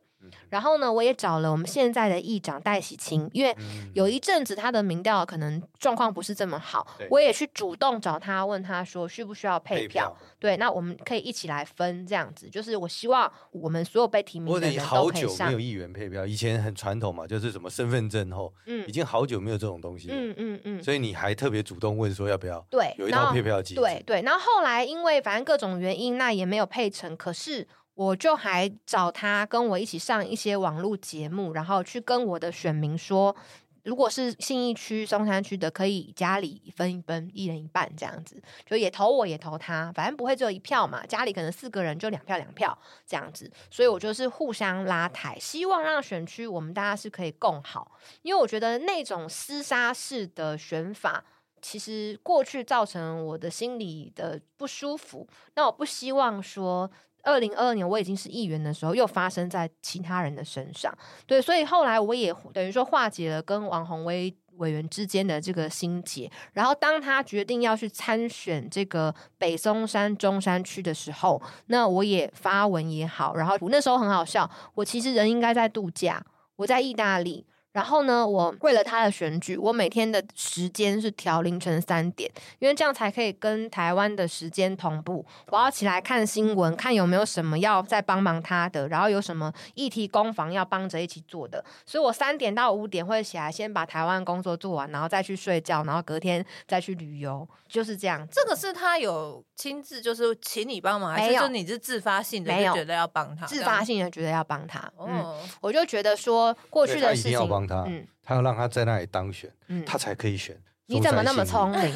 [0.50, 3.56] 然后呢，我也找了我们现在的议长戴喜清，因为
[3.94, 9.88] 有一阵子他的民调可能状况不是这么好，我也去主动找他问他说需不需要配票？
[9.88, 12.50] 配票对，那我们可以一起来分这样子。
[12.50, 15.38] 就是我希望我们所有被提名的人都可以上。
[15.38, 20.84] 好久没有议员配票，以前很传统嘛，就是什么身份证后，嗯，已经好久没有这种东西了，嗯嗯嗯。
[20.84, 22.60] 所以你还特别主动问说要不要？
[22.70, 23.82] 对，有一套配票机制。
[23.82, 27.68] 对对，然后后来因为反正各种原因，那也没有配成，可是。
[27.94, 33.36] 我就还找他跟我一起上一些网络节目，然后去跟我的选民说，
[33.84, 42.76] 如果是信义区、松山区的，可以家里分一分，一人一半这样子，就也投我也投他，反正不会只有一票嘛，家里可能四个人就两票两票
[43.06, 51.24] 这样子，所以我就是互相拉抬，希望让选区我们大家是可以共好，因为我觉得那种厮杀式的选法，
[51.62, 56.90] 其实过去造成我的心里的不舒服，那我不希望说。
[57.24, 66.30] 二零二二年我已经是议员的时候，又发生在其他人的身上，对，所以后来我也等于说化解了跟王宏威委员之间的这个心结。
[66.54, 76.24] 然后当他决定要去参选这个北松山中山区的时候，那我也发文也好，然后我那时候很好笑，我其实人应该在度假，
[76.58, 82.30] 我在意大利，然后呢，我为了他的选举，我每天的时间是调凌晨三点，
[82.60, 85.26] 因为这样才可以跟台湾的时间同步。
[85.48, 91.64] 我要起来看新闻，看有没有什么要再帮忙他的，然后有什么议题攻防要帮着一起做的。
[91.86, 98.28] 所以我三点到五点会起来，先把台湾工作做完，然后再去睡觉，然后隔天再去旅游，就是这样。
[98.30, 103.46] 这个是他有亲自就是请你帮忙，还是说你是自发性的没有觉得要帮他？
[103.46, 104.80] 自发性的觉得要帮他。
[104.98, 107.61] 哦、嗯，我就觉得说过去的事情。
[107.68, 110.56] 他，嗯，他要让他在那里当选，嗯，他才可以选。
[110.88, 111.94] 你怎么那么聪明？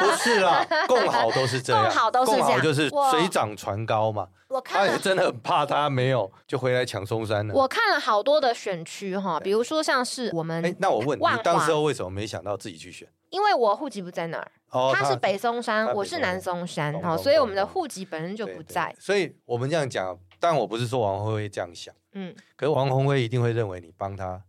[0.00, 4.28] 不是啦， 共好都是这样，共好都是这样，就是水涨船高嘛。
[4.48, 7.52] 我看他也真的很怕他没有，就回来抢松山了。
[7.54, 13.08] 我看了好多的选区哈，比如说像是我们，哎，那我问你，当时候为什么没想到自己去选？
[13.30, 18.94] 因为我户籍不在那儿，哦，他是北松山，我是南松山，哦，所以我们的户籍本身就不在。
[19.00, 24.40] 所以我们这样讲，但我不是说王宏辉这样想，嗯，可是王宏辉一定会认为你帮他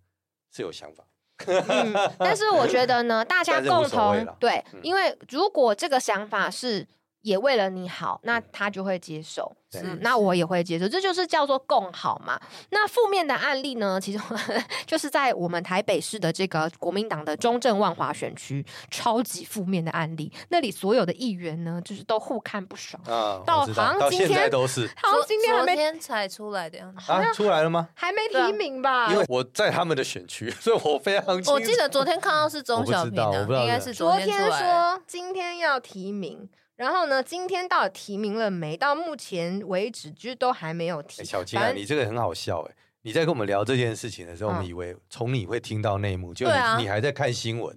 [0.56, 1.04] 是有想法。
[1.48, 6.88] 嗯，但是我觉得呢，大家 共同对，因为如果这个想法是
[7.26, 9.52] 也为了你好，那他就会接受。
[9.84, 12.40] 嗯，那我也会接受，这就是叫做共好嘛。
[12.70, 14.00] 那负面的案例呢？
[14.00, 14.20] 其实
[14.86, 20.32] 就是在我们台北市的这个国民党的中正万华选区，超级负面的案例。
[20.50, 23.42] 那里所有的议员呢，就是都互看不爽啊。
[23.46, 27.90] 到好像今天都是，好像今天还没天才出来的样子啊，出来了吗？
[27.96, 29.12] 还没提名吧？
[29.12, 31.36] 因为我在他们的选区， 所以我非常。
[31.48, 36.48] 我记得昨天看到是钟小平的，应该是昨天说今天要提名。
[36.76, 37.24] 然后呢？
[37.24, 38.76] 今天到底提名了没？
[38.76, 41.24] 到目前为止，就是都还没有提。
[41.24, 42.76] 小金啊，你这个很好笑哎！
[43.02, 47.74] 你在跟我们聊这件事情的时候，我们以为从你会听到内幕，就你你还在看新闻，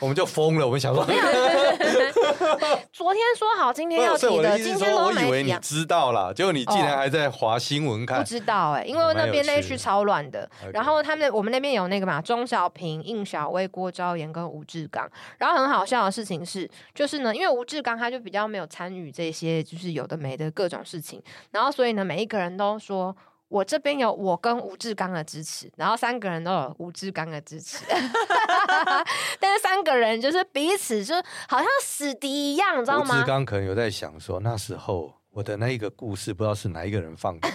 [0.00, 0.66] 我们就疯了。
[0.66, 1.04] 我们想说，
[2.92, 5.24] 昨天说好今天要提的，今天都没提。
[5.24, 8.18] 我以为你知道了，结果你竟然还在划新闻看。
[8.18, 10.48] 不知道哎，因为那边那区超乱的。
[10.72, 15.08] 然后他们我们那边有那个嘛，钟小平、应小薇、郭昭言跟吴志刚。
[15.38, 21.22] 然后很好笑的事情是，就是呢，因为吴志刚他就比较没有参与这些，就是有的没的各种事情。
[21.50, 23.16] 然后所以呢，每一个人都说。
[23.50, 27.84] 我这边有我跟吴志刚的支持，然后三个人都有吴志刚的支持
[29.38, 31.14] 但是三个人就是彼此就
[31.48, 33.16] 好像死敌一样，你知道吗？
[33.16, 35.19] 吴志刚可能有在想说那时候。
[35.32, 37.48] 我的那一个故事，不知道是哪一个人放的，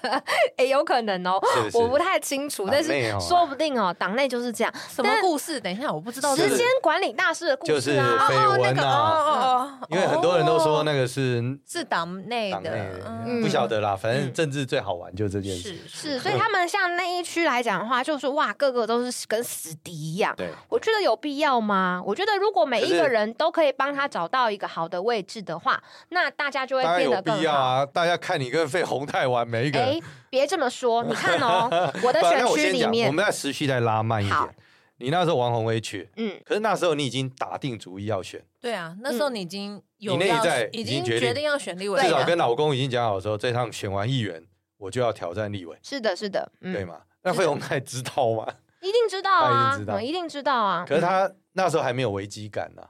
[0.56, 4.72] 哎，有可能哦，是是我不太清楚，但是说不定哦，党内就是这样。
[4.88, 5.60] 什么故事？
[5.60, 6.34] 等一下，我不知道。
[6.34, 12.98] 时间管理大师的故事啊，就是绯闻啊，因为很多人都说那个是是党内的，
[13.42, 15.76] 不晓得啦，反正政治最好玩就这件事。
[15.86, 20.34] 是，所以他们像那一区来讲的话，就是哇，个个都是跟死敌一样。
[20.34, 22.02] 对，我觉得有必要吗？
[22.06, 27.17] 我觉得如果每一个人都可以帮他找到一个好的位置的话，那大家就会变得。
[27.20, 27.86] 必要啊！
[27.86, 29.88] 大家看你跟费宏泰玩，每一个人。
[29.88, 30.00] 哎，
[30.30, 34.56] 别这么说， 你看哦，我的选区里面，我们在时序再拉慢一点。
[35.00, 38.44] 你那时候王宏威去，嗯，可是那时候你已经打定主意要选。
[38.60, 44.44] 对啊，那时候你已经有内在已经决定要选立委，至少跟老公已经讲好说，这趟选完议员，
[44.76, 45.78] 我就要挑战立委。
[45.84, 47.00] 是的，是的，对吗？
[47.22, 48.44] 那费宏泰知道吗？
[48.80, 50.84] 一定知道啊，一定知道啊。
[50.88, 52.82] 可是他那时候还没有危机感呢，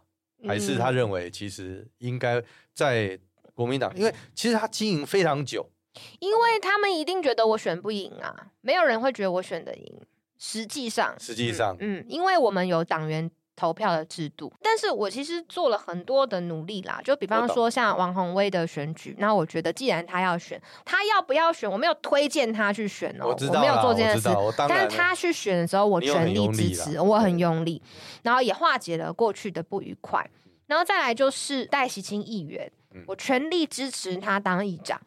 [0.46, 3.18] 还是他认为其实应该在。
[3.58, 5.68] 国民党，因为其实他经营非常久，
[6.20, 10.00] 因为他们一定觉得我选不赢啊，没有人会觉得我选得赢。
[10.38, 24.28] 实际上，实际上，嗯，因为我们有党员投票的制度，但是我其实做了很多的努力啦，就比方说像王宏威的选举，那我觉得既然他要选，他要不要选，我没有推荐他去选哦，我，我没有做这件事，
[24.68, 27.82] 但是他去选的时候，我全力支持，我很用力，
[28.22, 30.24] 然后也化解了过去的不愉快，
[30.68, 32.70] 然后再来就是戴喜清议员。
[33.06, 35.00] 我全力支持他当议长。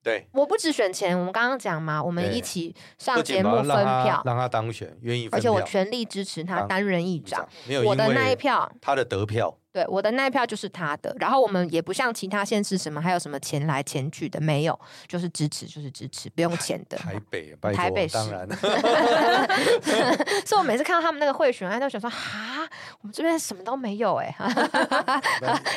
[0.00, 5.28] 对，我不只选钱，我们刚刚讲嘛，我们一起上节目分票，让他当选，愿意。
[5.32, 9.54] 而且我全力支持他担任议长，没有我的那一票，他的得票。
[9.70, 16.96] 对，我的那一票就是他的，然后我们也不像其他县市什么还有什么钱来钱去的，没有，就是支持就是支持，不用钱的。
[16.96, 18.48] 台北，台北当然。
[20.46, 22.57] 所以我每次看到他们那个贿选案，都想说哈，
[23.00, 24.34] 我们这边什么都没有哎，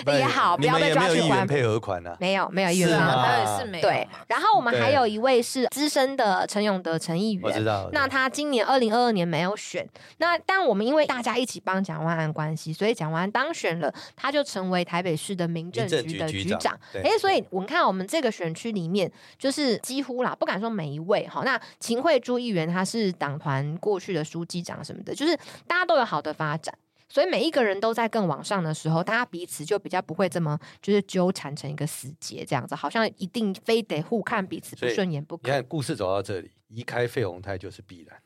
[0.08, 1.46] 也好，不要被抓去关。
[1.46, 2.18] 配合款呢？
[2.20, 3.58] 没有，没有议员吗？
[3.60, 3.88] 是没有。
[3.88, 7.90] 对，然后我们还有一位是资深的陈永德陈议员，我知道。
[7.94, 13.94] 那他今年二零二二年没有选，那但我们因为大家一起帮蒋万安关系，所以蒋万安当选了。
[14.16, 21.44] 他就成为台北市的民政局的局长，哎，所以我们看我们这个选区里面，就是几乎啦，不敢说每一位哈。
[21.46, 26.74] 那秦惠珠议员他是党团过去的书记长什么的，就是大家都有好的发展，
[27.12, 35.44] 所以每一个人都在更往上的时候，大家彼此就比较不会这么就是纠缠成一个死结这样子，好像一定非得互看彼此不顺眼不可。
[35.44, 38.18] 你看故事走到这里，移开费鸿泰就是必然。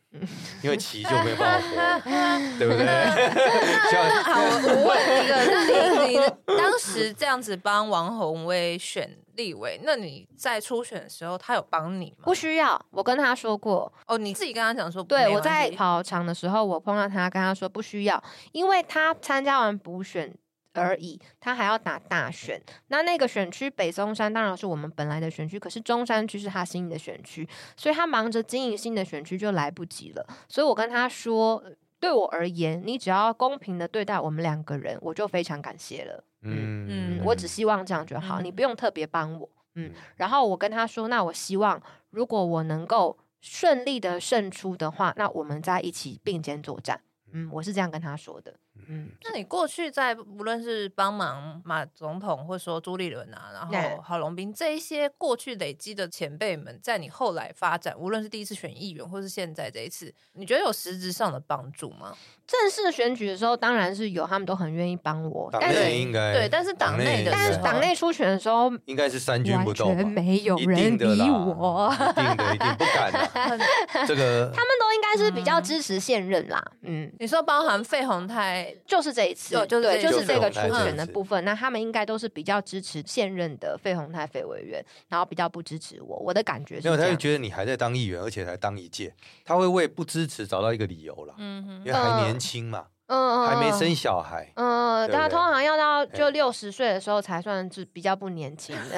[0.62, 2.10] 因为骑就没有办法活，
[2.58, 2.86] 对不对？
[4.24, 6.24] 好，我问一个，那你你
[6.58, 12.24] 当时这样子帮王宏威选立委，那你在初选的时候，他有帮你吗？
[12.24, 13.92] 不需要，我跟他说过。
[14.08, 20.34] 哦，你自己跟他讲说，对，我在跑场的时候，我碰到他，跟他说不需要，因为他参加完补选。
[20.82, 22.62] 而已，他还要打大选。
[22.88, 30.28] 那那个选区北松山当然是我们本来的选区，可是中山区是他新的选区，所以他忙着经营新的选区就来不及了。
[30.48, 31.64] 所以我跟他说，
[32.00, 36.24] 对我而言，你只要公平的对待我们两个人，我就非常感谢了。
[36.42, 39.50] 嗯嗯，我只希望这样就好，嗯、你不用特别帮我。
[39.74, 47.02] 嗯，然后我跟他说，那我希望如果我能够顺利的胜出的话，那我们在一起并肩作战。
[47.32, 48.54] 嗯，我是这样跟他说的。
[48.88, 62.16] 嗯，那你过去在无论是帮忙马总统，或者说朱立伦啊，然后郝龙斌这一些过去累积的前辈们，在你后来发展，无论是第一次选议员，或是现在这一次，你觉得有实质上的帮助吗？
[62.46, 65.50] 正式选举的时候，当然是有，他们都很愿意帮我。
[65.50, 73.12] 党内应该对，但是党内的，但是党内初选的时候，应该是三军不动，全没有人理我，一定的，一定不敢。
[74.06, 76.64] 这个他们都应该是比较支持现任啦。
[76.82, 79.54] 嗯，你说包含费鸿泰，就是这一次。
[79.68, 86.18] 对，就是就是这个初选的部分，那他们应该都是比较支持现任的费鸿泰费委员，然后比较不支持我。
[86.18, 91.36] 我的感觉是，没有，他就觉得你还在当议员，而且才当一届，他会为不支持找到一个理由了。
[91.38, 92.86] 嗯哼，因为还年轻嘛。
[93.08, 94.52] 嗯，还没生小孩。
[94.56, 98.98] 嗯，他通常要到就六十岁的时候才算是比较不年轻的。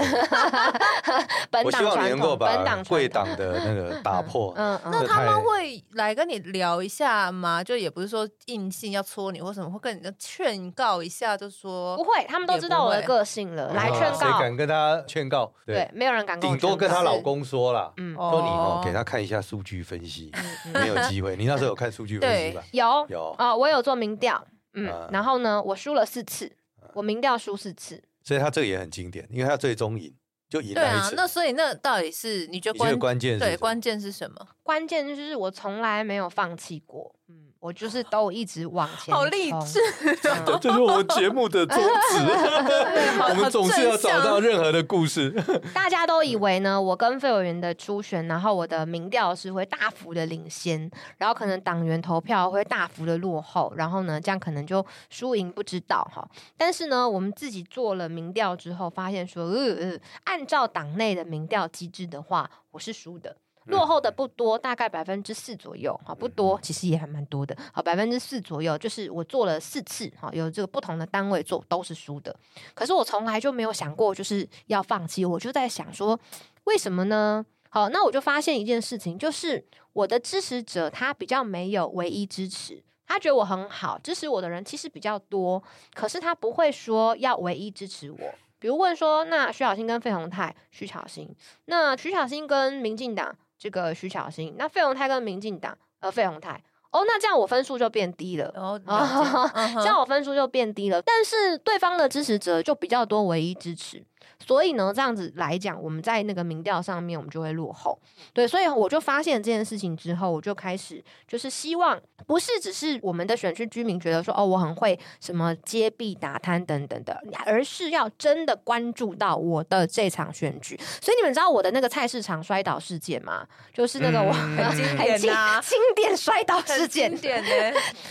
[1.63, 2.55] 我希望你能够把
[2.87, 4.53] 贵党的那个打破。
[4.55, 7.61] 嗯，那他们会来跟你聊一下吗？
[7.61, 14.17] 就也不是说硬性要戳你或什么，会跟你劝告一下，就说不会，他们都知道我的个性了，来劝告。
[14.17, 15.51] 谁敢跟他劝告？
[15.65, 16.39] 对，没有人敢。
[16.39, 20.31] 顶多跟她老公说了，嗯，说你哦，给他看一下数据分析，
[20.73, 21.35] 没有机会。
[21.35, 22.63] 你那时候有看数据分析吧？
[22.71, 23.96] 有有啊，我有做。
[23.97, 26.45] 民调，嗯，啊、然后呢，我输了四次，
[26.81, 30.15] 啊、我民调输四次，所以他这个也很经典，因为他最终赢
[30.49, 31.10] 就赢了一次。
[31.10, 33.38] 对啊，那所以那到底是你觉得关，关键？
[33.39, 34.47] 对，关键是什么？
[34.63, 37.46] 关键就是我从来没有放弃过，嗯。
[37.59, 39.79] 我就是都一直往前，好励志，
[40.61, 42.19] 这是我们节目的宗旨。
[43.29, 45.31] 我们总是要找到任何的故事。
[45.73, 56.27] 大家都以为呢，我跟费委员的初选，然后我的民调是会大幅的领先，然后可能党员投票会大幅的落后，然后呢，这样可能就输赢不知道哈。
[56.55, 63.35] 但是呢，我们自己做了民调之后，发现说，呃呃，按照党内的民调机制的话，我是输的。
[63.67, 72.36] 落后的不多，大概百分之四左右，哈，不多，其实也还蛮多的，好，百分之四左右，就是我做了四次，哈，有这个不同的单位做都是输的，
[72.73, 76.19] 可是我从来就没有想过就是要放弃，我就在想说，
[76.63, 77.45] 为什么呢？
[77.69, 85.62] 好，那我就发现一件事情，就是我的支持者他比较没有唯一支持，他觉得我很好，支持我的人其实比较多，
[85.93, 88.17] 可是他不会说要唯一支持我，
[88.60, 91.30] 比如问说，那徐小新跟费鸿泰，徐小新，
[91.65, 93.36] 那徐小新跟民进党。
[93.57, 96.63] 这个徐巧芯，那费鸿泰跟民进党，呃，费鸿泰。
[96.91, 98.51] 哦，那这样我分数就变低了。
[98.55, 101.01] 哦， 这样我分数就变低了。
[101.01, 104.03] 但是对方的支持者就比较多，唯一支持。
[104.39, 107.97] 所以呢，这样子来讲，我们在那个民调上面，我们就会落后。
[108.33, 120.79] 对，所以我就发现这件事情之后，我就开始就是希望，不是只是我们的选区居民觉得说，哦，我很会什么揭弊打摊等等的，而是要真的关注到我的这场选举。
[121.01, 123.45] 所以你们知道我的那个菜市场摔倒事件吗？
[123.73, 124.85] 就是那个我很经
[125.21, 127.07] 典啊， 经典摔倒事件。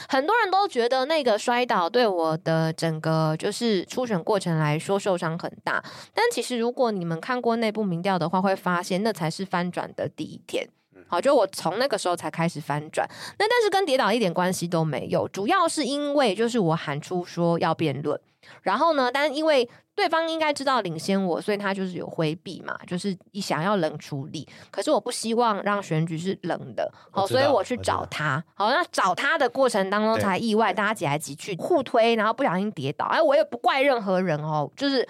[0.09, 5.83] 很多人都觉得那个摔倒对我的整个就是初选过程来说受伤很大。
[6.15, 10.69] 但其实，如果你们看过内部民调的话，会发现那才是翻转的第一天。
[11.09, 13.09] 好，就我从那个时候才开始翻转。
[13.39, 18.19] 那但是跟跌倒一点关系都没有，主要是因为就是我喊出说要辩论，
[18.63, 24.49] 然后呢，但因为对方应该知道领先我，所以他就是有回避嘛，就是一想要冷处理。
[24.71, 28.43] 可是我不希望让选举是冷的，好，所以我去找他。
[28.55, 33.07] 好，那找他的过程当中才意外，大家挤来挤去互推，然后不小心跌倒。
[33.07, 35.07] 哎，我也不怪任何人哦，就是。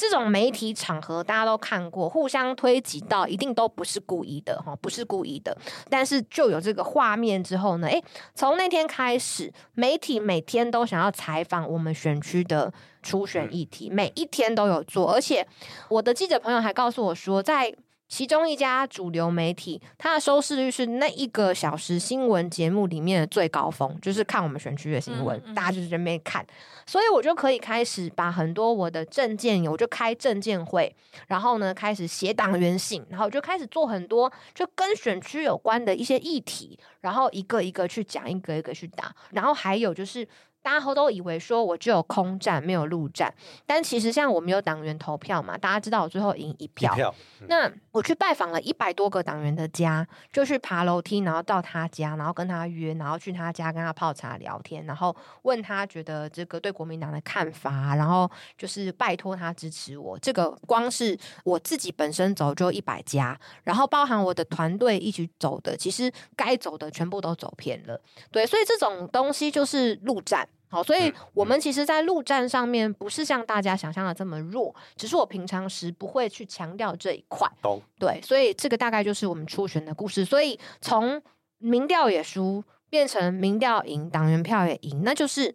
[0.00, 5.56] 这种媒体场合大家都看过，互相推挤到一定都不是故意的哈，不是故意的。
[5.90, 8.00] 但是就有这个画面之后呢，诶，
[8.32, 15.12] 从那天开始，媒体每天都想要采访我们选区的初选议题，每一天都有做。
[15.12, 15.44] 而且
[15.88, 17.74] 我的记者朋友还告诉我说，在
[18.08, 26.44] 其中一家主流媒体，它的收视率是那一个小时新闻节目里面的最高峰，就是看我们选区的新闻，嗯嗯、大家就是在那边看，
[26.86, 30.94] 所以我就可以开始把很多我的证件，我就开证件会，
[31.26, 40.26] 然后呢开始写党员信，然后就开始做很多就跟选区有关的一些议题，然后一个一个去讲，一个一个去打，然后还有就是。
[40.62, 43.32] 大家都以为说我只有空战没有陆战，
[43.64, 46.92] 但其实像我们有党员投票嘛，大家知道我最后赢一票。
[46.92, 60.18] 一票嗯、那我去拜访了一百多个党员的家，就去爬楼梯，然后到他家，然后跟他约，然后去他家跟他泡茶聊天，然后问他觉得这个对国民党的看法，然后就是拜托他支持我。
[60.18, 67.98] 这个光是我自己本身走就一百家，然后包含我的团队一起走的，其实该走的全部都走偏了。
[68.30, 70.46] 对，所以这种东西就是陆战。
[70.70, 77.50] 好，所以我们其实，在陆战上面不是像大家想象的这么弱，只是我平常时不会去强调这一块。
[77.62, 77.80] 懂。
[77.98, 80.24] 对，所以这个大概就是我们初选的故事。
[80.24, 81.20] 所以从
[81.58, 85.54] 民调也输变成民调赢，党员票也赢，那就是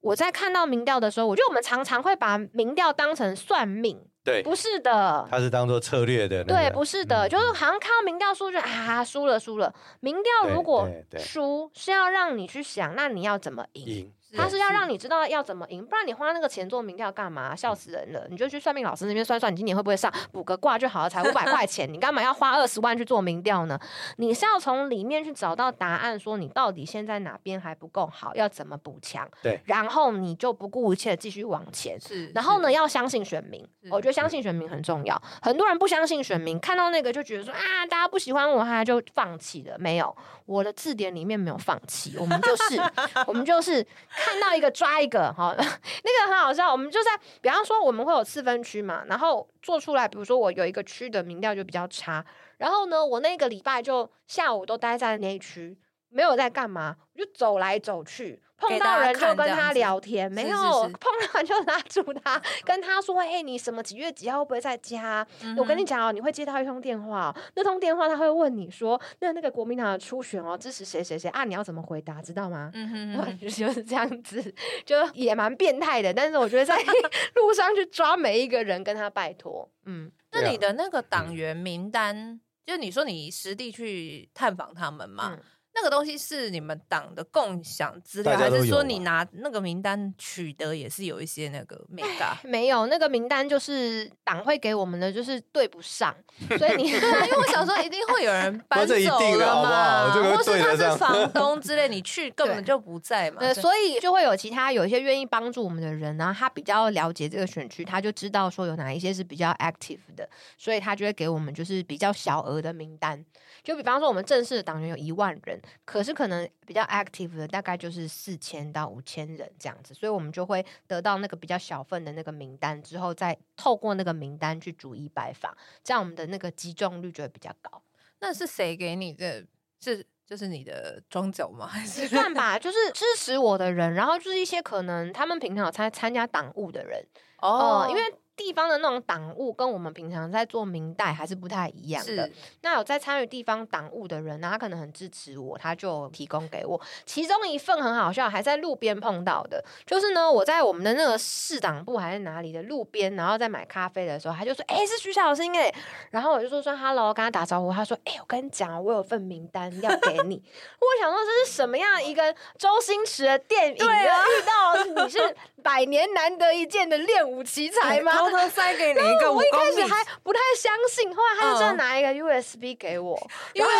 [0.00, 4.00] 我在看到民调的时候，我觉得我们常常会把民调当成算命。
[4.24, 6.44] 对，不是的，它是当做策略的。
[6.44, 9.72] 对，不是的，就是好像看到民调数据啊，输了输了。
[10.00, 10.86] 民调如果
[11.16, 14.12] 输是要让你去想，那你要怎么赢？
[14.36, 17.56] 他是要让你知道要怎么赢，不然你花那个钱做民调干嘛？
[17.56, 18.26] 笑死人了！
[18.28, 23.78] 你就去算命老师那边算算，你今年会不会上，补个卦就好了，才五百块钱，你干嘛要花二十万去做民调呢？
[24.16, 29.26] 你是要从里面去找到答案，说你到底现在哪边还不够好，要怎么补强？
[29.42, 31.98] 对，然后你就不顾一切继续往前。
[32.00, 35.20] 是，然后呢，要相信选民，我觉得相信选民很重要。
[35.40, 39.78] 很多人不相信选民，看到那个就觉得说啊，大家不喜欢我，他就放弃了。
[39.78, 40.14] 没有，
[40.44, 42.82] 我的字典里面没有放弃，我们就是
[43.26, 43.86] 我们就是。
[44.18, 46.70] 看到一个抓一个，哈， 那个很好笑。
[46.70, 47.10] 我们就在，
[47.40, 52.24] 比方说我们会有四分区嘛，然后做出来，比如说我有一个区的民调就比较差，
[52.58, 58.42] 然后呢，我那个礼拜就下午都待在那一区，没有在干嘛，我就走来走去。
[58.58, 71.44] 碰到人就跟他聊天，没有碰到人就拉住他，跟他说：“哎，你什么几月几号会不会在家？”我跟你讲哦，你会接到一通电话，那通电话他会问你说：“那那个国民党的初选哦，支持谁谁谁啊？
[71.44, 72.20] 你要怎么回答？
[72.20, 74.42] 知道吗？”嗯哼，就是这样子，
[74.84, 76.12] 就也蛮变态的。
[76.12, 76.76] 但是我觉得在
[77.34, 79.70] 路上去抓每一个人，跟他拜托。
[79.84, 85.38] 嗯，那你的那个党员名单，就你说你实地去探访他们吗？
[85.74, 92.02] 那个东西是你们党的共享资料，还是说你拿那个名单取得也是有一些那个没
[92.42, 96.12] 没有，那个名单就是党会给我们的，就是对不上，
[96.58, 113.24] 所以你对啊，因为我想说一定会有人 搬走了嘛，或是他是房 东之类，你去根本就不在嘛，对，所以就会有其他有一些愿意帮助我们的人，然后他比较了解这个选区，他就知道说有哪一些是比较 active 的，所以他就会给我们就是比较小额的名单，
[113.62, 115.60] 就比方说我们正式的党员有一万人。
[115.84, 127.82] 可是可能比较 active 的大概就是四千到五千人这样子，所以我们就会得到那个比较小份的那个名单，之后再透过那个名单去逐一拜访，这样我们的那个击中率就会比较高。
[128.20, 129.44] 那是谁给你的？
[129.80, 131.66] 是就是你的庄脚吗？
[131.70, 137.04] 还是算吧，就是支持我的人，然后就是一些可能他们平常有参参加党务的人
[137.38, 138.02] 哦、呃，因为。
[138.38, 142.30] 地方的那种党务跟我们平常在做明代还是不太一样的。
[142.62, 146.80] 那有在参与地方党务的人呢，他可能很支持我，他就提供给我。
[147.04, 155.74] 其中一份很好笑，还在路边碰到的，就是呢，我在我们的那个市党部还是哪里的路边，然后在买咖啡的时候，他就说：“哎、欸，是徐小新哎。”
[156.12, 160.36] 然后我就说：“说 hello，跟他打招呼。”他说：“哎、欸，我跟你讲，我有份名单要给你。
[160.78, 163.76] ”我想说这是什么样一个周星驰的电影？
[163.76, 168.12] 对啊，遇到你是百年难得一见的练武奇才吗？
[168.30, 173.18] 偷偷塞给你一个，我一开始还不太相信，后来他就真的拿一个 USB 给我，
[173.52, 173.70] 因为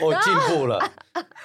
[0.00, 0.78] 我进步了。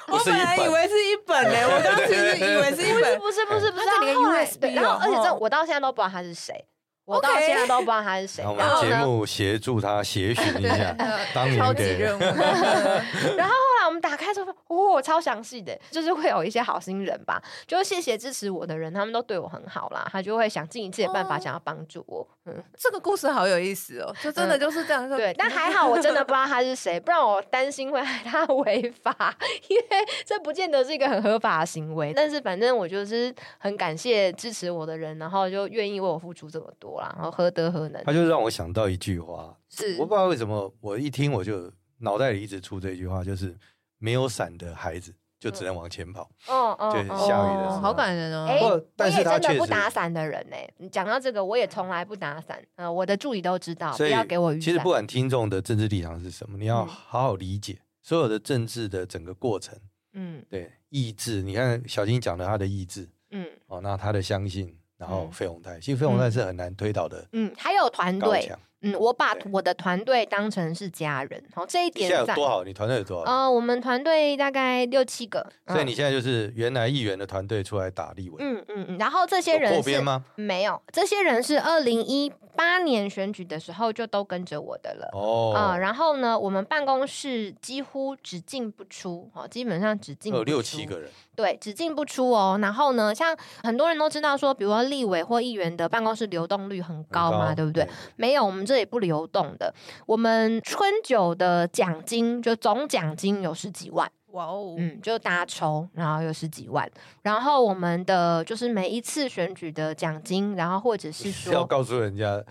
[0.08, 6.66] 我本来以为是一本呢，我当时以为是一本，不是不是不是，他给你个 USB，然后而且这我到现在都不知道他是谁，
[7.06, 8.43] 我到现在都不知道他是谁。
[8.45, 10.95] 我们节目协助他协寻一下，
[11.34, 12.20] 当年给任务。
[13.38, 22.28] 然后后来我们打开之后，哦，超详细的，就是会有一些好心人吧，就谢谢支持我的人，他们都对我很好啦，他就会想尽一切办法想要帮助我。
[22.47, 25.08] 嗯，这个故事好有意思哦，就真的就是这样。
[25.08, 29.16] 对，但还好我真的不知道他是谁，不然我担心会害他违法，
[29.70, 29.86] 因为
[30.26, 32.12] 这不见得是一个很合法的行为。
[32.16, 38.04] 但是反正我就是很感谢支持我的人，然后就愿意为我付出这么多啦，然后何德何能？
[38.04, 43.56] 他就让我想到一句话，是我不知道为什么，我一听我就脑袋里一直出这句话，就是
[43.98, 45.14] 没有伞的孩子。
[45.38, 46.24] 就只能往前跑。
[46.48, 48.48] 哦哦，对下雨的时候，好感人哦。
[48.50, 48.60] 哎，
[48.96, 50.56] 但是他真的不打伞的人呢。
[50.78, 52.60] 你讲到这个，我也从来不打伞。
[52.78, 54.60] 呃，我的助理都知道，不要给我雨。
[54.60, 59.78] 其实不管听众的政治立场是什么，你要好好理解所有的政治的整个过程。
[60.14, 67.26] 嗯，对，意志，你看小金讲的他的意志，嗯，哦，那他的相信，然后费鸿泰，其实费鸿泰是很难推倒的。
[67.34, 68.52] 嗯，还有团队。
[68.82, 72.08] 嗯，我把我的团队当成是家人，好，这一点。
[72.08, 72.64] 现在有多少？
[72.64, 73.32] 你团队有多少？
[73.32, 75.43] 呃，我们团队大概六七个。
[75.66, 78.36] 所以你现在就是原来议员的团队出来打立委。
[78.39, 78.98] 嗯嗯嗯。
[79.00, 80.24] 然后这些人是扩编吗？
[80.36, 85.10] 没有，这些人是二零一八年选举的时候就都跟着我的了。
[85.14, 85.54] 哦。
[85.56, 90.39] 啊，然后呢，我们办公室几乎只进不出，哦，基本上只进不出。
[90.41, 91.10] 有六七个人。
[91.36, 92.58] 对，只进不出哦。
[92.62, 97.84] 然后呢，像很多人都知道说，比如说立委或议员的办公室流动率很高嘛，高对不对？
[97.84, 99.74] 对没有，我们这里不流动的。
[100.06, 106.90] 我们春酒的奖金就总奖金有十几万，哇哦，嗯，就大家抽，然后有十几万。
[107.24, 112.44] 然后我们的就是每一次选举的奖金，然后或者是说要告诉人家。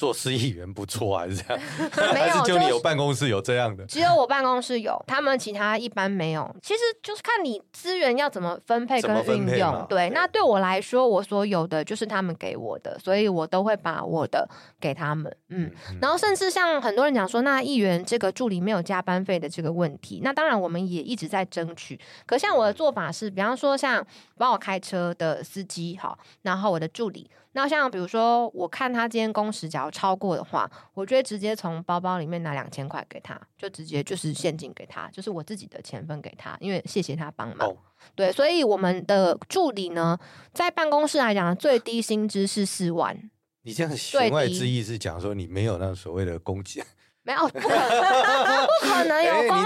[0.00, 1.62] 做司议员不错还是这样？
[2.14, 3.84] 没有，还是就你有办公室有这样的？
[3.84, 6.56] 只有我办公室有，他们其他一般没有。
[6.62, 9.86] 其实就是看你资源要怎么分配跟运用。
[9.90, 14.48] 对，对，那对我来说，我所有的就是他们给我的，所以我都会把我的
[14.80, 15.30] 给他们。
[15.50, 21.98] 嗯，嗯，然后甚至像很多人讲说，那议员这个助理没有加班费的这个问题，那当然我们也一直在争取。
[22.26, 24.04] 可像我的做法是，比方说像
[24.36, 27.30] 帮我开车的司机，好，然后我的助理。
[27.52, 37.68] 那像比如说，我看他今天工时假如超过的话，我就会直接从包包里面拿两千块给他，就直接就是现金给他，就是我自己的钱分给他，因为谢谢他帮忙。
[37.68, 37.76] 哦、
[38.14, 40.16] 对，所以我们的助理呢，
[40.54, 43.28] 在办公室来讲，最低薪资是四万。
[43.62, 46.82] 你这样弦外之意是讲说你没有那所谓的公积？
[47.22, 49.62] 没有，不可能，不可能有公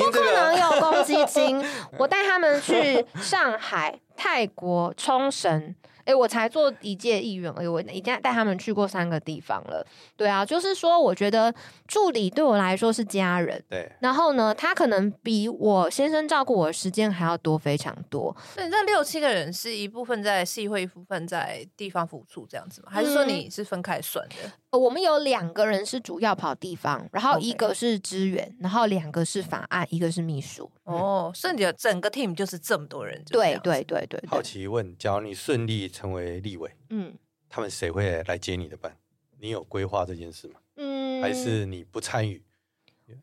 [0.00, 1.62] 不可能有公积金。
[1.98, 5.74] 我带他们去上海、泰国、冲绳。
[6.06, 9.86] 哎，我才做一届议员而已，我已经带他们去过三个地方了。
[10.16, 11.52] 对啊，就是说，我觉得
[11.86, 13.62] 助理对我来说是家人。
[13.68, 18.34] 对，然后呢，他可能比我先生照顾我的时间还要多，非常多。
[18.54, 22.88] 所以这六七个人是一部分在市议会，一部分在地方服务处这样子吗？
[22.90, 24.36] 还是说你是分开算的？
[24.44, 30.70] 嗯，我们有两个人是主要跑地方，然后一个是支援，然后两个是法案，一个是秘书。
[30.84, 33.22] 哦，所以你的整个 team 就是这么多人。
[33.26, 34.22] 对对对对。
[34.28, 37.14] 好奇问，假如你顺利成为立委，嗯，
[37.48, 38.96] 他们谁会来接你的班？
[39.38, 40.54] 你有规划这件事吗？
[40.76, 42.42] 嗯，还是你不参与？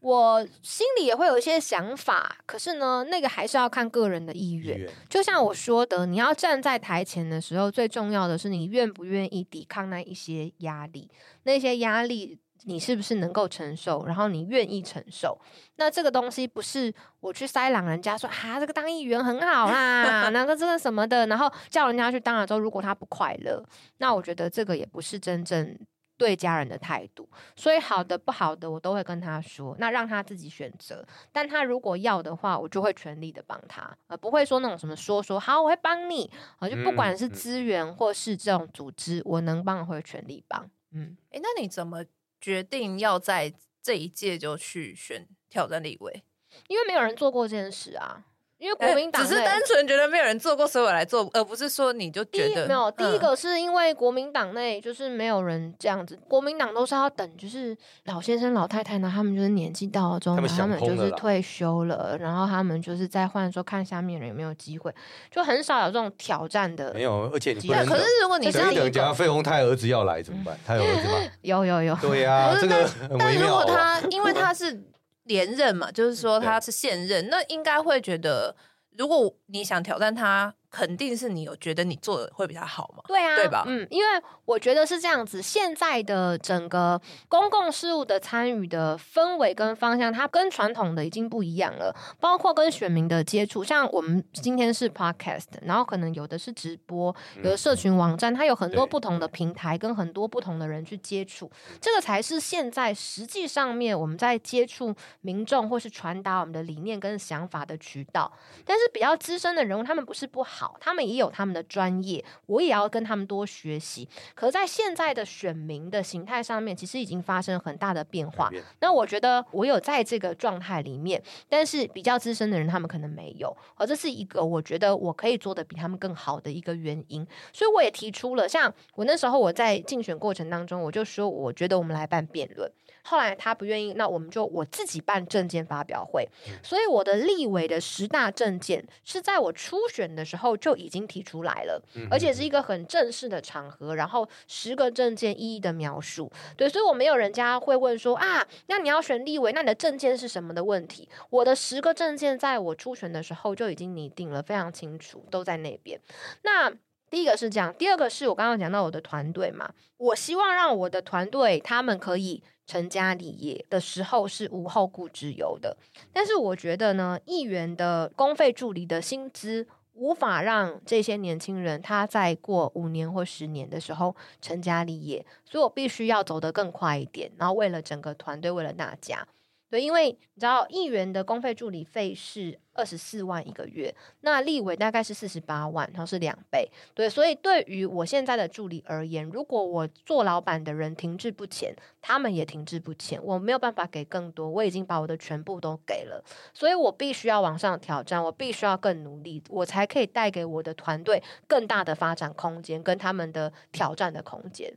[0.02, 4.90] 我心里也会有一些想法，可是呢，那个还是要看个人的意愿。
[5.10, 11.10] 就像我说的，你要站在台前的时候，最重要的是你愿不愿意抵抗那一些压力，
[11.44, 12.40] 那些压力。
[12.66, 14.06] 你是不是能够承受？
[14.06, 15.38] 然后你愿意承受？
[15.76, 23.62] 那这个东西不是我去塞朗人家说啊，这个当议员很好啦， 那个这个什么的，然后叫人家去当了之后，如果他不快乐，
[23.98, 25.78] 那我觉得这个也不是真正
[26.24, 27.28] 对家人的态度。
[27.56, 31.06] 所以好的不好的，我都会跟他说，那让他自己选择。
[31.32, 40.70] 但他如果要的话，我就会全力的帮他，而不会说那种什么说说好，我会帮你啊，就不管是资源或是这种组织，我能帮会全力帮。
[40.92, 42.06] 嗯，诶，那你怎么？
[42.44, 46.26] 决定要在这一届就去选挑战立委，
[46.68, 48.26] 因为没有人做过这件事啊。
[48.64, 52.90] 因为国民党只是单纯觉得没有人做过，所以我来做，而不是说你就觉得没有。
[52.92, 64.90] 第一个是因为国民党内就是没有人这样子，国民党都是要等，就是老先生老太太呢，他们就是年纪到了之后，他们就是退休了，然后他们就是再换说看下面人有没有机会，
[65.30, 66.94] 就很少有这种挑战的。
[66.94, 67.86] 没有，而且你不能。
[67.86, 70.58] 可是如果你是等讲费鸿泰儿子要来怎么办？
[70.66, 71.30] 他有儿子吗？
[71.44, 71.96] 有有有。
[71.98, 72.90] 对呀，这个
[73.20, 74.82] 但如果他因为他是。
[75.24, 78.56] 连任嘛，就是说他是现任，那应该会觉得，
[78.98, 80.56] 如果你想挑战他。
[80.74, 83.04] 肯定是你有觉得你做的会比较好嘛？
[83.08, 83.64] 对啊，对吧？
[83.68, 87.00] 嗯，因为我觉得是这样子，现在的整个
[87.30, 91.96] 公共事务的参与的氛围跟方向，它跟传统的已经不一样了。
[92.20, 108.34] 包括跟选民的接触，像我们今天是 podcast，然后可能有的是直播，有的社群网站，它有很多不同的平台，跟很多不同的人去接触，这个才是现在实际上面我们在接触民众或是传达我们的理念跟想法的渠道。
[108.66, 110.63] 但是比较资深的人物，他们不是不好。
[110.80, 114.08] 他们也有他们的专业，我也要跟他们多学习。
[114.36, 118.52] 可在现在的选民的形态上面，其实已经发生很大的变化。
[118.80, 123.56] 那我觉得我有在这个状态里面，但是比较资深的人，他们可能没有。
[123.76, 127.26] 而这是一个我觉得我可以做的比他们更好的一个原因。
[127.52, 132.72] 所以我也提出了，像我那时候我在竞选过程当中，我就说，我觉得我们来办辩论。
[133.06, 136.26] 后来他不愿意，那我们就我自己办证件发表会。
[136.62, 146.32] 所以我的立委的十大证件是在我初选的时候就已经提出来了，而且是一个很正式的场合，然后十个证件一一的描述。
[146.56, 151.08] 对，所以我没有人家会问说啊，那你要选立委，那你的证件是什么的问题？
[151.30, 156.00] 我的十个证件在我初选的时候就已经拟定了，非常清楚，都在那边。
[156.44, 156.72] 那
[157.10, 165.78] 第一个是这样，第二个是我刚刚讲到我的团队嘛，我希望让我的团队他们可以成家立业的时候是无后顾之忧的。
[166.12, 179.28] 但是我觉得呢，议员的公费助理的薪资无法让这些年轻人他在过五年或十年的时候成家立业，所以我必须要走得更快一点，然后为了整个团队，为了大家。
[179.74, 186.70] 对，因为你知道，议员的公费助理费是二十四万一个月，那立委大概是四十八万，然后是两倍。
[186.94, 204.72] 对，所以对于我现在的助理而言，如果我做老板的人停滞不前，他们也停滞不前，我没有办法给更多，我已经把我的全部都给了，所以我必须要往上挑战，我必须要更努力，我才可以带给我的团队更大的发展空间，跟他们的挑战的空间。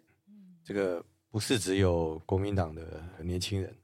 [0.64, 3.76] 这个不是只有国民党的年轻人。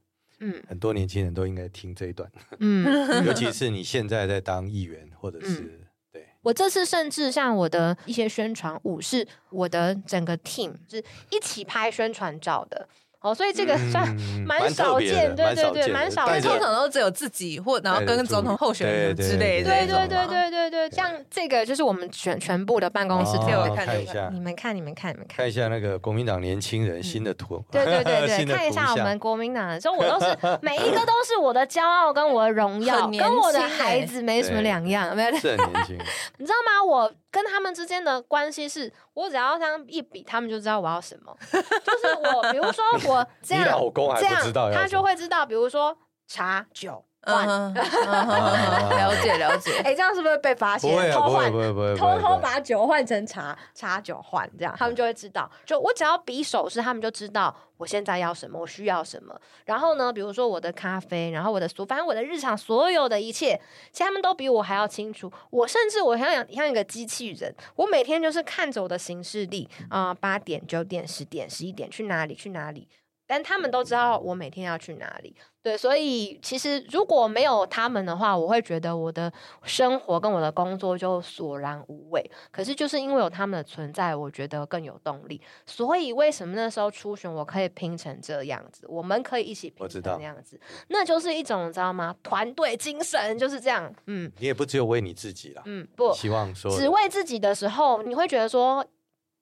[0.45, 2.31] 嗯，很多年轻人都应该听这一段。
[2.59, 2.85] 嗯，
[3.25, 6.27] 尤其是你现在在当议员，或者是、嗯、对。
[6.43, 10.99] 我这次甚至像我的一些宣传舞，是我的整个 team 是
[11.31, 12.89] 一起拍宣传照的。
[13.23, 14.07] 哦，所以这个算
[14.45, 16.43] 蛮少见，对对对，蛮少见。
[16.43, 19.71] 通常都只有自己或然后跟总统候选人之类的。
[19.71, 24.29] 对对对对对对，像这个就是我们全全部的办公室，给我看一下。
[24.33, 25.37] 你们看，你们看，你们看。
[25.37, 27.65] 看一下那个国民党年轻人新的图。
[27.71, 35.39] 对对对对，看一下我们国民党的，所以我都是每一个都是我的骄傲跟我的荣耀，跟我的孩子没什么两样，没有。
[35.39, 35.97] 是很年轻。
[36.39, 36.85] 你知道吗？
[36.85, 37.13] 我。
[37.33, 41.37] 跟他们之间的关系是，我只要这样一比，他们就知道我要什么。
[41.51, 45.45] 就是我，比如说我这样，老公还不知道，他就会知道。
[45.45, 45.97] 比如说
[46.29, 47.05] 茶酒。
[47.23, 49.79] 换，了解了解。
[49.85, 51.13] 哎，这样是不是被发现？
[51.13, 51.53] 偷换，
[51.97, 55.51] 偷偷把酒换成茶，茶酒换，这样他们就会知道。
[55.65, 59.39] 就我只要比手势，他们就知道我现在要什么，我需要什么。
[59.67, 63.61] 然后呢，比如说我的咖啡，然后我的所，反正我的日常所有的一切，
[63.93, 65.33] 其实他们都比我还要清楚。
[65.51, 72.89] 我甚至我像像一个机器人，我每天就是看着我的行事历啊，八点、九点、十点、十一点去哪里去哪里。
[73.33, 82.31] 但他们都知道我每天要去哪里，对，所以其实如果没有他们的话，我会觉得我的生活跟我的工作就索然无味。
[82.51, 85.41] 可是就是因为有他们的存在，我觉得更有动力。
[85.65, 88.87] 所以为什么那时候初选我可以拼成这样子？
[88.87, 92.15] 我们可以一起拼成这样子，那就是一种你知道吗？
[92.23, 93.91] 团队精神就是这样。
[94.09, 98.85] 嗯，你也不只有为你自己啦，嗯，不，希望说只为自己的时候，你会觉得说。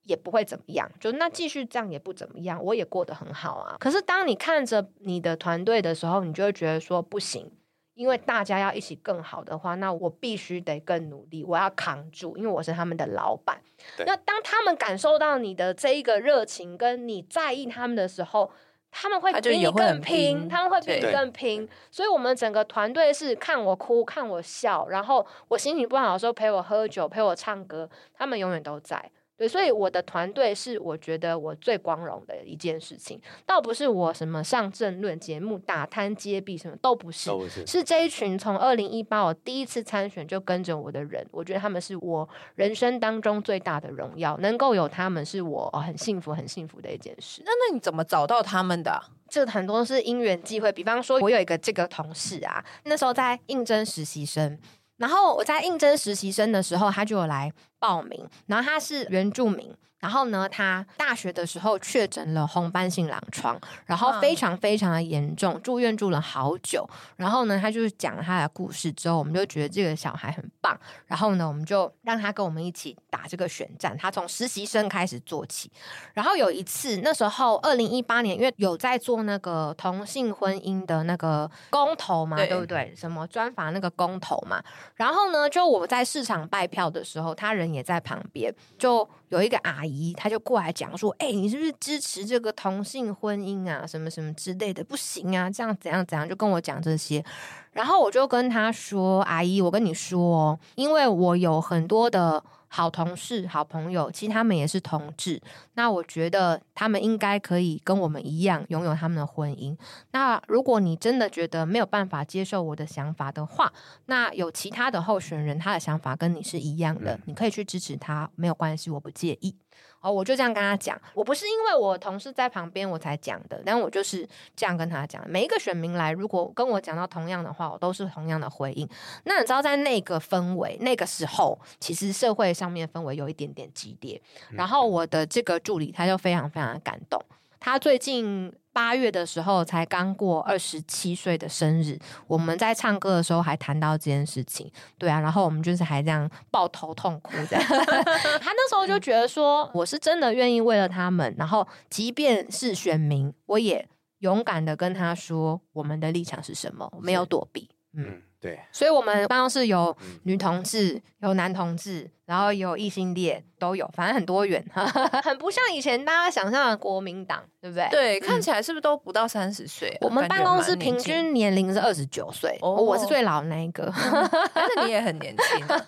[0.03, 3.77] 也不会怎么样，就那继续这样也不怎么样，我也过得很好啊。
[3.79, 7.51] 可是当你看着你的团队的时候，你就会觉得说不行，
[7.93, 13.61] 因为大家要一起更好的话，那我必须得更努力，我要扛住，因为我是他们的老板。
[14.05, 18.51] 那当他们感受到你的这一个热情，跟你在意他们的时候，
[18.89, 21.69] 他们会比你更拼，他，拼他们会比你更拼。
[21.91, 29.11] 所以，我们整个团队是看我哭，看我笑，然后我心情不好的时候陪我喝酒，陪我唱歌，他们永远都在。
[29.41, 47.41] 对，所以我的团队是我觉得我最光荣的一件事情，倒不是我什么上政论节目打摊接币什么都不是，不是，是这一群从二零一八我第一次参选就跟着我的人，我觉得他们是我人生当中最大的荣耀，能够有他们是我很幸福很幸福的一件事。
[47.43, 49.01] 那那你怎么找到他们的？
[49.27, 54.59] 这很多是因缘际会，比方说我有一个这个同事啊，那时候在应征实习生。
[54.97, 57.51] 然后我在应征实习生的时候，他就有来
[57.81, 58.25] 报名。
[58.47, 59.75] 然后他是原住民。
[60.01, 63.55] 然后呢，他大学的时候确诊了红斑性狼疮，
[63.85, 66.89] 然后非常非常的严重，住院住了好久。
[67.17, 70.75] 然后呢，他就是讲了他的故事之后，我们就觉得这个小孩很棒。
[71.05, 73.95] 然后呢，我们就让他跟我们一起打这个选战。
[73.95, 75.71] 他从实习生开始做起。
[76.15, 82.91] 然后有一次，那时候二零一八年，因为有在做那个同性婚姻的那个公投嘛，对，对不对？
[82.95, 84.59] 什么专访那个公投嘛。
[84.95, 89.07] 然后呢，就我在市场拜票的时候，他人也在旁边，就。
[89.29, 93.87] 有一个阿姨，她就过来讲说：“哎、你是不是支持这个同性婚姻啊？
[93.87, 97.23] 什么什么之类的，不行啊，这样怎样怎样，就跟我讲这些。”
[97.71, 102.43] 然后我就跟她说：“阿姨，我跟你说，因为我有很多的。”
[102.73, 105.41] 好同事、好朋友，其实他们也是同志。
[105.73, 109.77] 那我觉得他们应该可以跟我们一样拥有他们的婚姻。
[110.11, 113.73] 那如果你真的觉得没有办法接受我的想法的话，
[114.05, 119.53] 那有其他的候选人，他的想法跟你是一样的，嗯、你可以去支持他，没有关系，我不介意。
[119.99, 125.23] 哦，我就这样跟他讲，我不是因为我同事在旁边我才讲的，但我就是这样跟他讲。
[125.29, 128.87] 每一个选民来，如果跟我讲到同样的话，我都是同样的回应。
[129.25, 134.21] 那你知道，在那个氛围、那个时候，其实社会上面氛围有一点点激烈。
[134.49, 137.23] 然后我的这个助理他就非常非常的感动，
[137.59, 138.51] 他最近。
[138.73, 147.63] 八月的时候才刚过二十七岁的生日，我们在唱歌的时候还谈到这件事情，对啊，然后我们就是还这样抱头痛哭这样。
[148.41, 153.87] 他那时候就觉得说，我是真的愿意为了他们，然后即便是选民，我也
[154.19, 158.59] 勇敢的跟他说我们的立场是什么，没有躲避，嗯，对。
[158.71, 162.09] 所以我们办公室有女同志，有男同志。
[162.31, 164.65] 然后有异性恋都有，反正很多元，
[165.21, 167.89] 很不像以前大家想象的国民党，对不对？
[167.91, 169.93] 对，嗯、看起来是不是都不到三十岁？
[169.99, 173.91] 我们办公室平均年龄是二十九岁，哦，我是最老的那一个，
[174.55, 175.85] 但是你也很年轻， 啊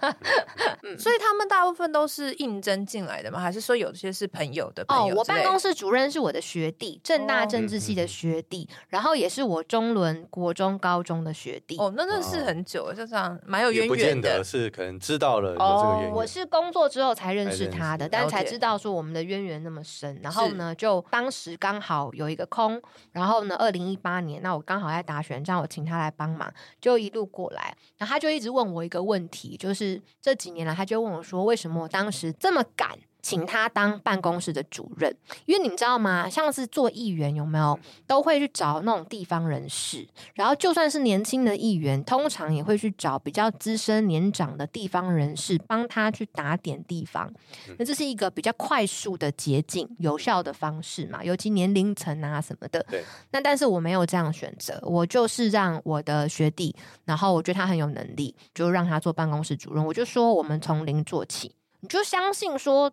[0.84, 1.00] 嗯。
[1.00, 3.40] 所以他们大部分都是应征进来的吗？
[3.40, 5.14] 还是说有些是朋友的朋友？
[5.16, 11.78] 哦，我办公室主任是我的学弟，正大政治系的学弟，哦，然后也是我中伦国中高中的学弟。
[11.78, 13.96] 哦，那那是很久，就这样蛮有渊源的。
[13.96, 16.12] 不见得是可能知道了有这个渊源。
[16.12, 20.20] 哦是工作之后才认识他的，但才知道说我们的渊源那么深。
[20.24, 22.82] 然后呢，就当时刚好有一个空，
[23.12, 27.76] 然后呢，二零一八年，那我刚好在打选战，我请他来帮忙，就一路过来。
[27.98, 32.98] 然后他就一直问我一个问题，就是这几年来，他就问我说，为什么我当时这么赶？
[33.24, 35.16] 请他当办公室的主任，
[35.46, 36.30] 因为你们知道吗？
[36.30, 47.34] 像是做议员有没有都会去找那种地方人士，然后就算是年轻的议员，通常也会去找比较资深年长的地方人士帮他去打点地方。
[47.80, 51.24] 那这是一个比较快速的捷径、有效的方式嘛？
[51.24, 52.86] 尤其年龄层啊什么的。
[52.90, 53.02] 对。
[53.32, 59.86] 那但是我没有这样选择，我就是让我的学弟，然后我觉得他很有能力，就让他做办公室主任。
[59.86, 62.92] 我就说我们从零做起，你就相信说。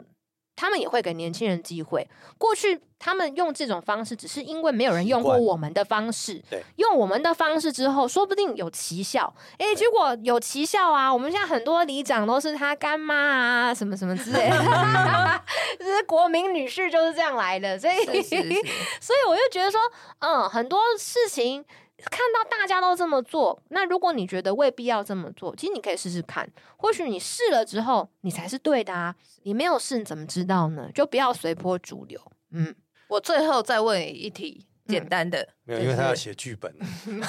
[0.56, 2.08] 他们也会给年轻人机会。
[2.36, 6.42] 过去他们用这种方式，只是因为没有人用过我们的方式。
[6.50, 9.32] 对，用我们的方式之后，说不定有奇效。
[9.58, 11.12] 哎，结果有奇效啊！
[11.12, 14.56] 我们现在很多里长都是他干妈啊，什么什么之类的，
[15.78, 17.78] 就是国民女婿就是这样来的。
[17.78, 18.48] 所以，是是是
[19.00, 19.80] 所以我就觉得说，
[20.18, 21.64] 嗯，很多事情。
[22.10, 26.48] 看到大家都这么做，那如果你觉得未必要这么做，其实你可以试试看。
[26.76, 29.14] 或许你试了之后，你才是对的啊！
[29.42, 30.90] 你没有试，你怎么知道呢？
[30.94, 32.20] 就不要随波逐流。
[32.52, 32.74] 嗯，
[33.08, 35.38] 我最后再问一题，简单的。
[35.40, 36.74] 嗯没有，因为他要写剧本。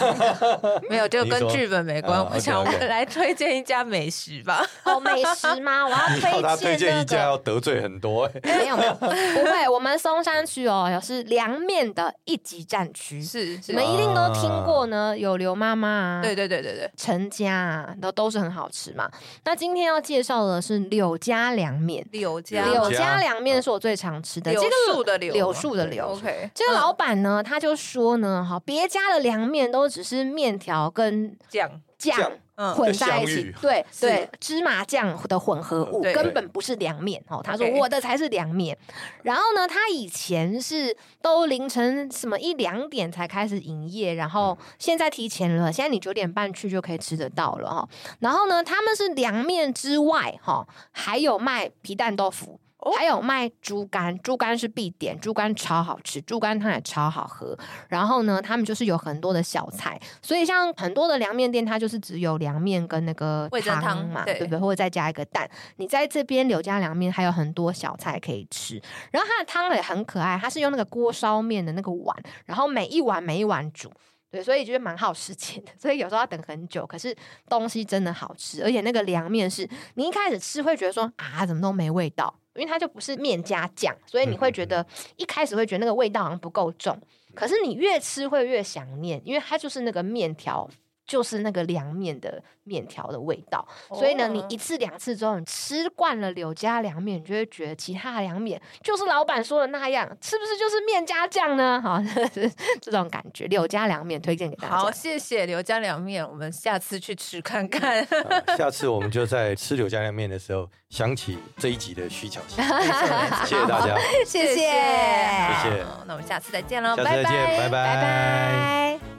[0.90, 2.18] 没有，就跟剧本没关。
[2.18, 4.66] 啊、我想我们来推荐一家美食吧。
[4.84, 5.86] 哦，美食吗？
[5.86, 6.48] 我要 推荐、那个。
[6.48, 8.28] 他推荐一家要得罪很多。
[8.42, 9.70] 没有没有，不会。
[9.70, 13.22] 我们松山区哦，是凉面的一级战区。
[13.22, 15.16] 是，你们一定都听过呢。
[15.16, 19.08] 有刘妈妈啊，对对对对对，陈家啊，都都是很好吃嘛。
[19.44, 22.04] 那今天要介绍的是柳家凉面。
[22.12, 24.52] 柳家柳家凉面是我最常吃的。
[24.52, 26.08] 柳树的柳，柳树的柳。
[26.08, 28.46] OK，这个老板呢，他就说呢。
[28.48, 32.32] 哈，别家的凉面都只是面条跟酱酱
[32.76, 37.42] 混在一起，对对，芝麻酱的混合物根本不是凉面哦。
[37.44, 38.78] 他说我的才是凉面。
[39.24, 47.90] 然后呢，他以前是都凌晨什么一两点才开始营业，然后现在提前了，现在你九点半去就可以吃得到了哈。
[48.20, 52.60] 然后呢，他们是凉面之外哈，还有卖皮蛋豆腐。
[52.98, 57.58] 还有卖猪肝，猪肝是必点，猪肝超好吃，猪肝汤也超好喝。
[57.88, 64.58] 然后呢，他们就是有很多的小菜，所以像很多的凉面店，它就是只有凉面跟那个汤嘛，对不对？
[64.58, 65.50] 或者再加一个蛋。
[65.76, 72.16] 你在这边柳家凉面还有很多小菜可以吃，然后它的汤也很可爱，它是用那个锅烧面的那个碗，
[72.46, 73.92] 然后每一碗每一碗煮，
[74.32, 75.72] 对，所以觉得蛮耗时间的。
[75.78, 77.16] 所以有时候要等很久，可是
[77.48, 82.34] 东西真的好吃，而且那个凉面是你一开始吃会觉得说啊，怎么都没味道。
[82.56, 84.86] 因为它就不是面加酱，所以你会觉得
[85.18, 87.00] 一开始会觉得那个味道好像不够重，
[87.34, 90.70] 可是你越吃会越想念，因为它就是那个面条。
[91.06, 101.82] 就是那个凉面的面条的味道，所以呢，你一次两次之后，你吃惯了柳家凉面，你就会觉得其他的凉面就是老板说的那样，是不是就是面加酱呢？
[101.82, 102.02] 好，
[102.82, 104.76] 这种感觉，柳家凉面推荐给大家。
[104.78, 108.08] 好，谢谢柳家凉面，我们下次去吃看看。
[108.58, 112.64] 下次我们就在吃柳家凉面的时候想起这一集的徐巧芯。
[112.64, 115.86] 谢谢大家，谢谢，谢谢。
[116.06, 119.11] 那我们下次再见喽，下次再见，拜拜，拜拜。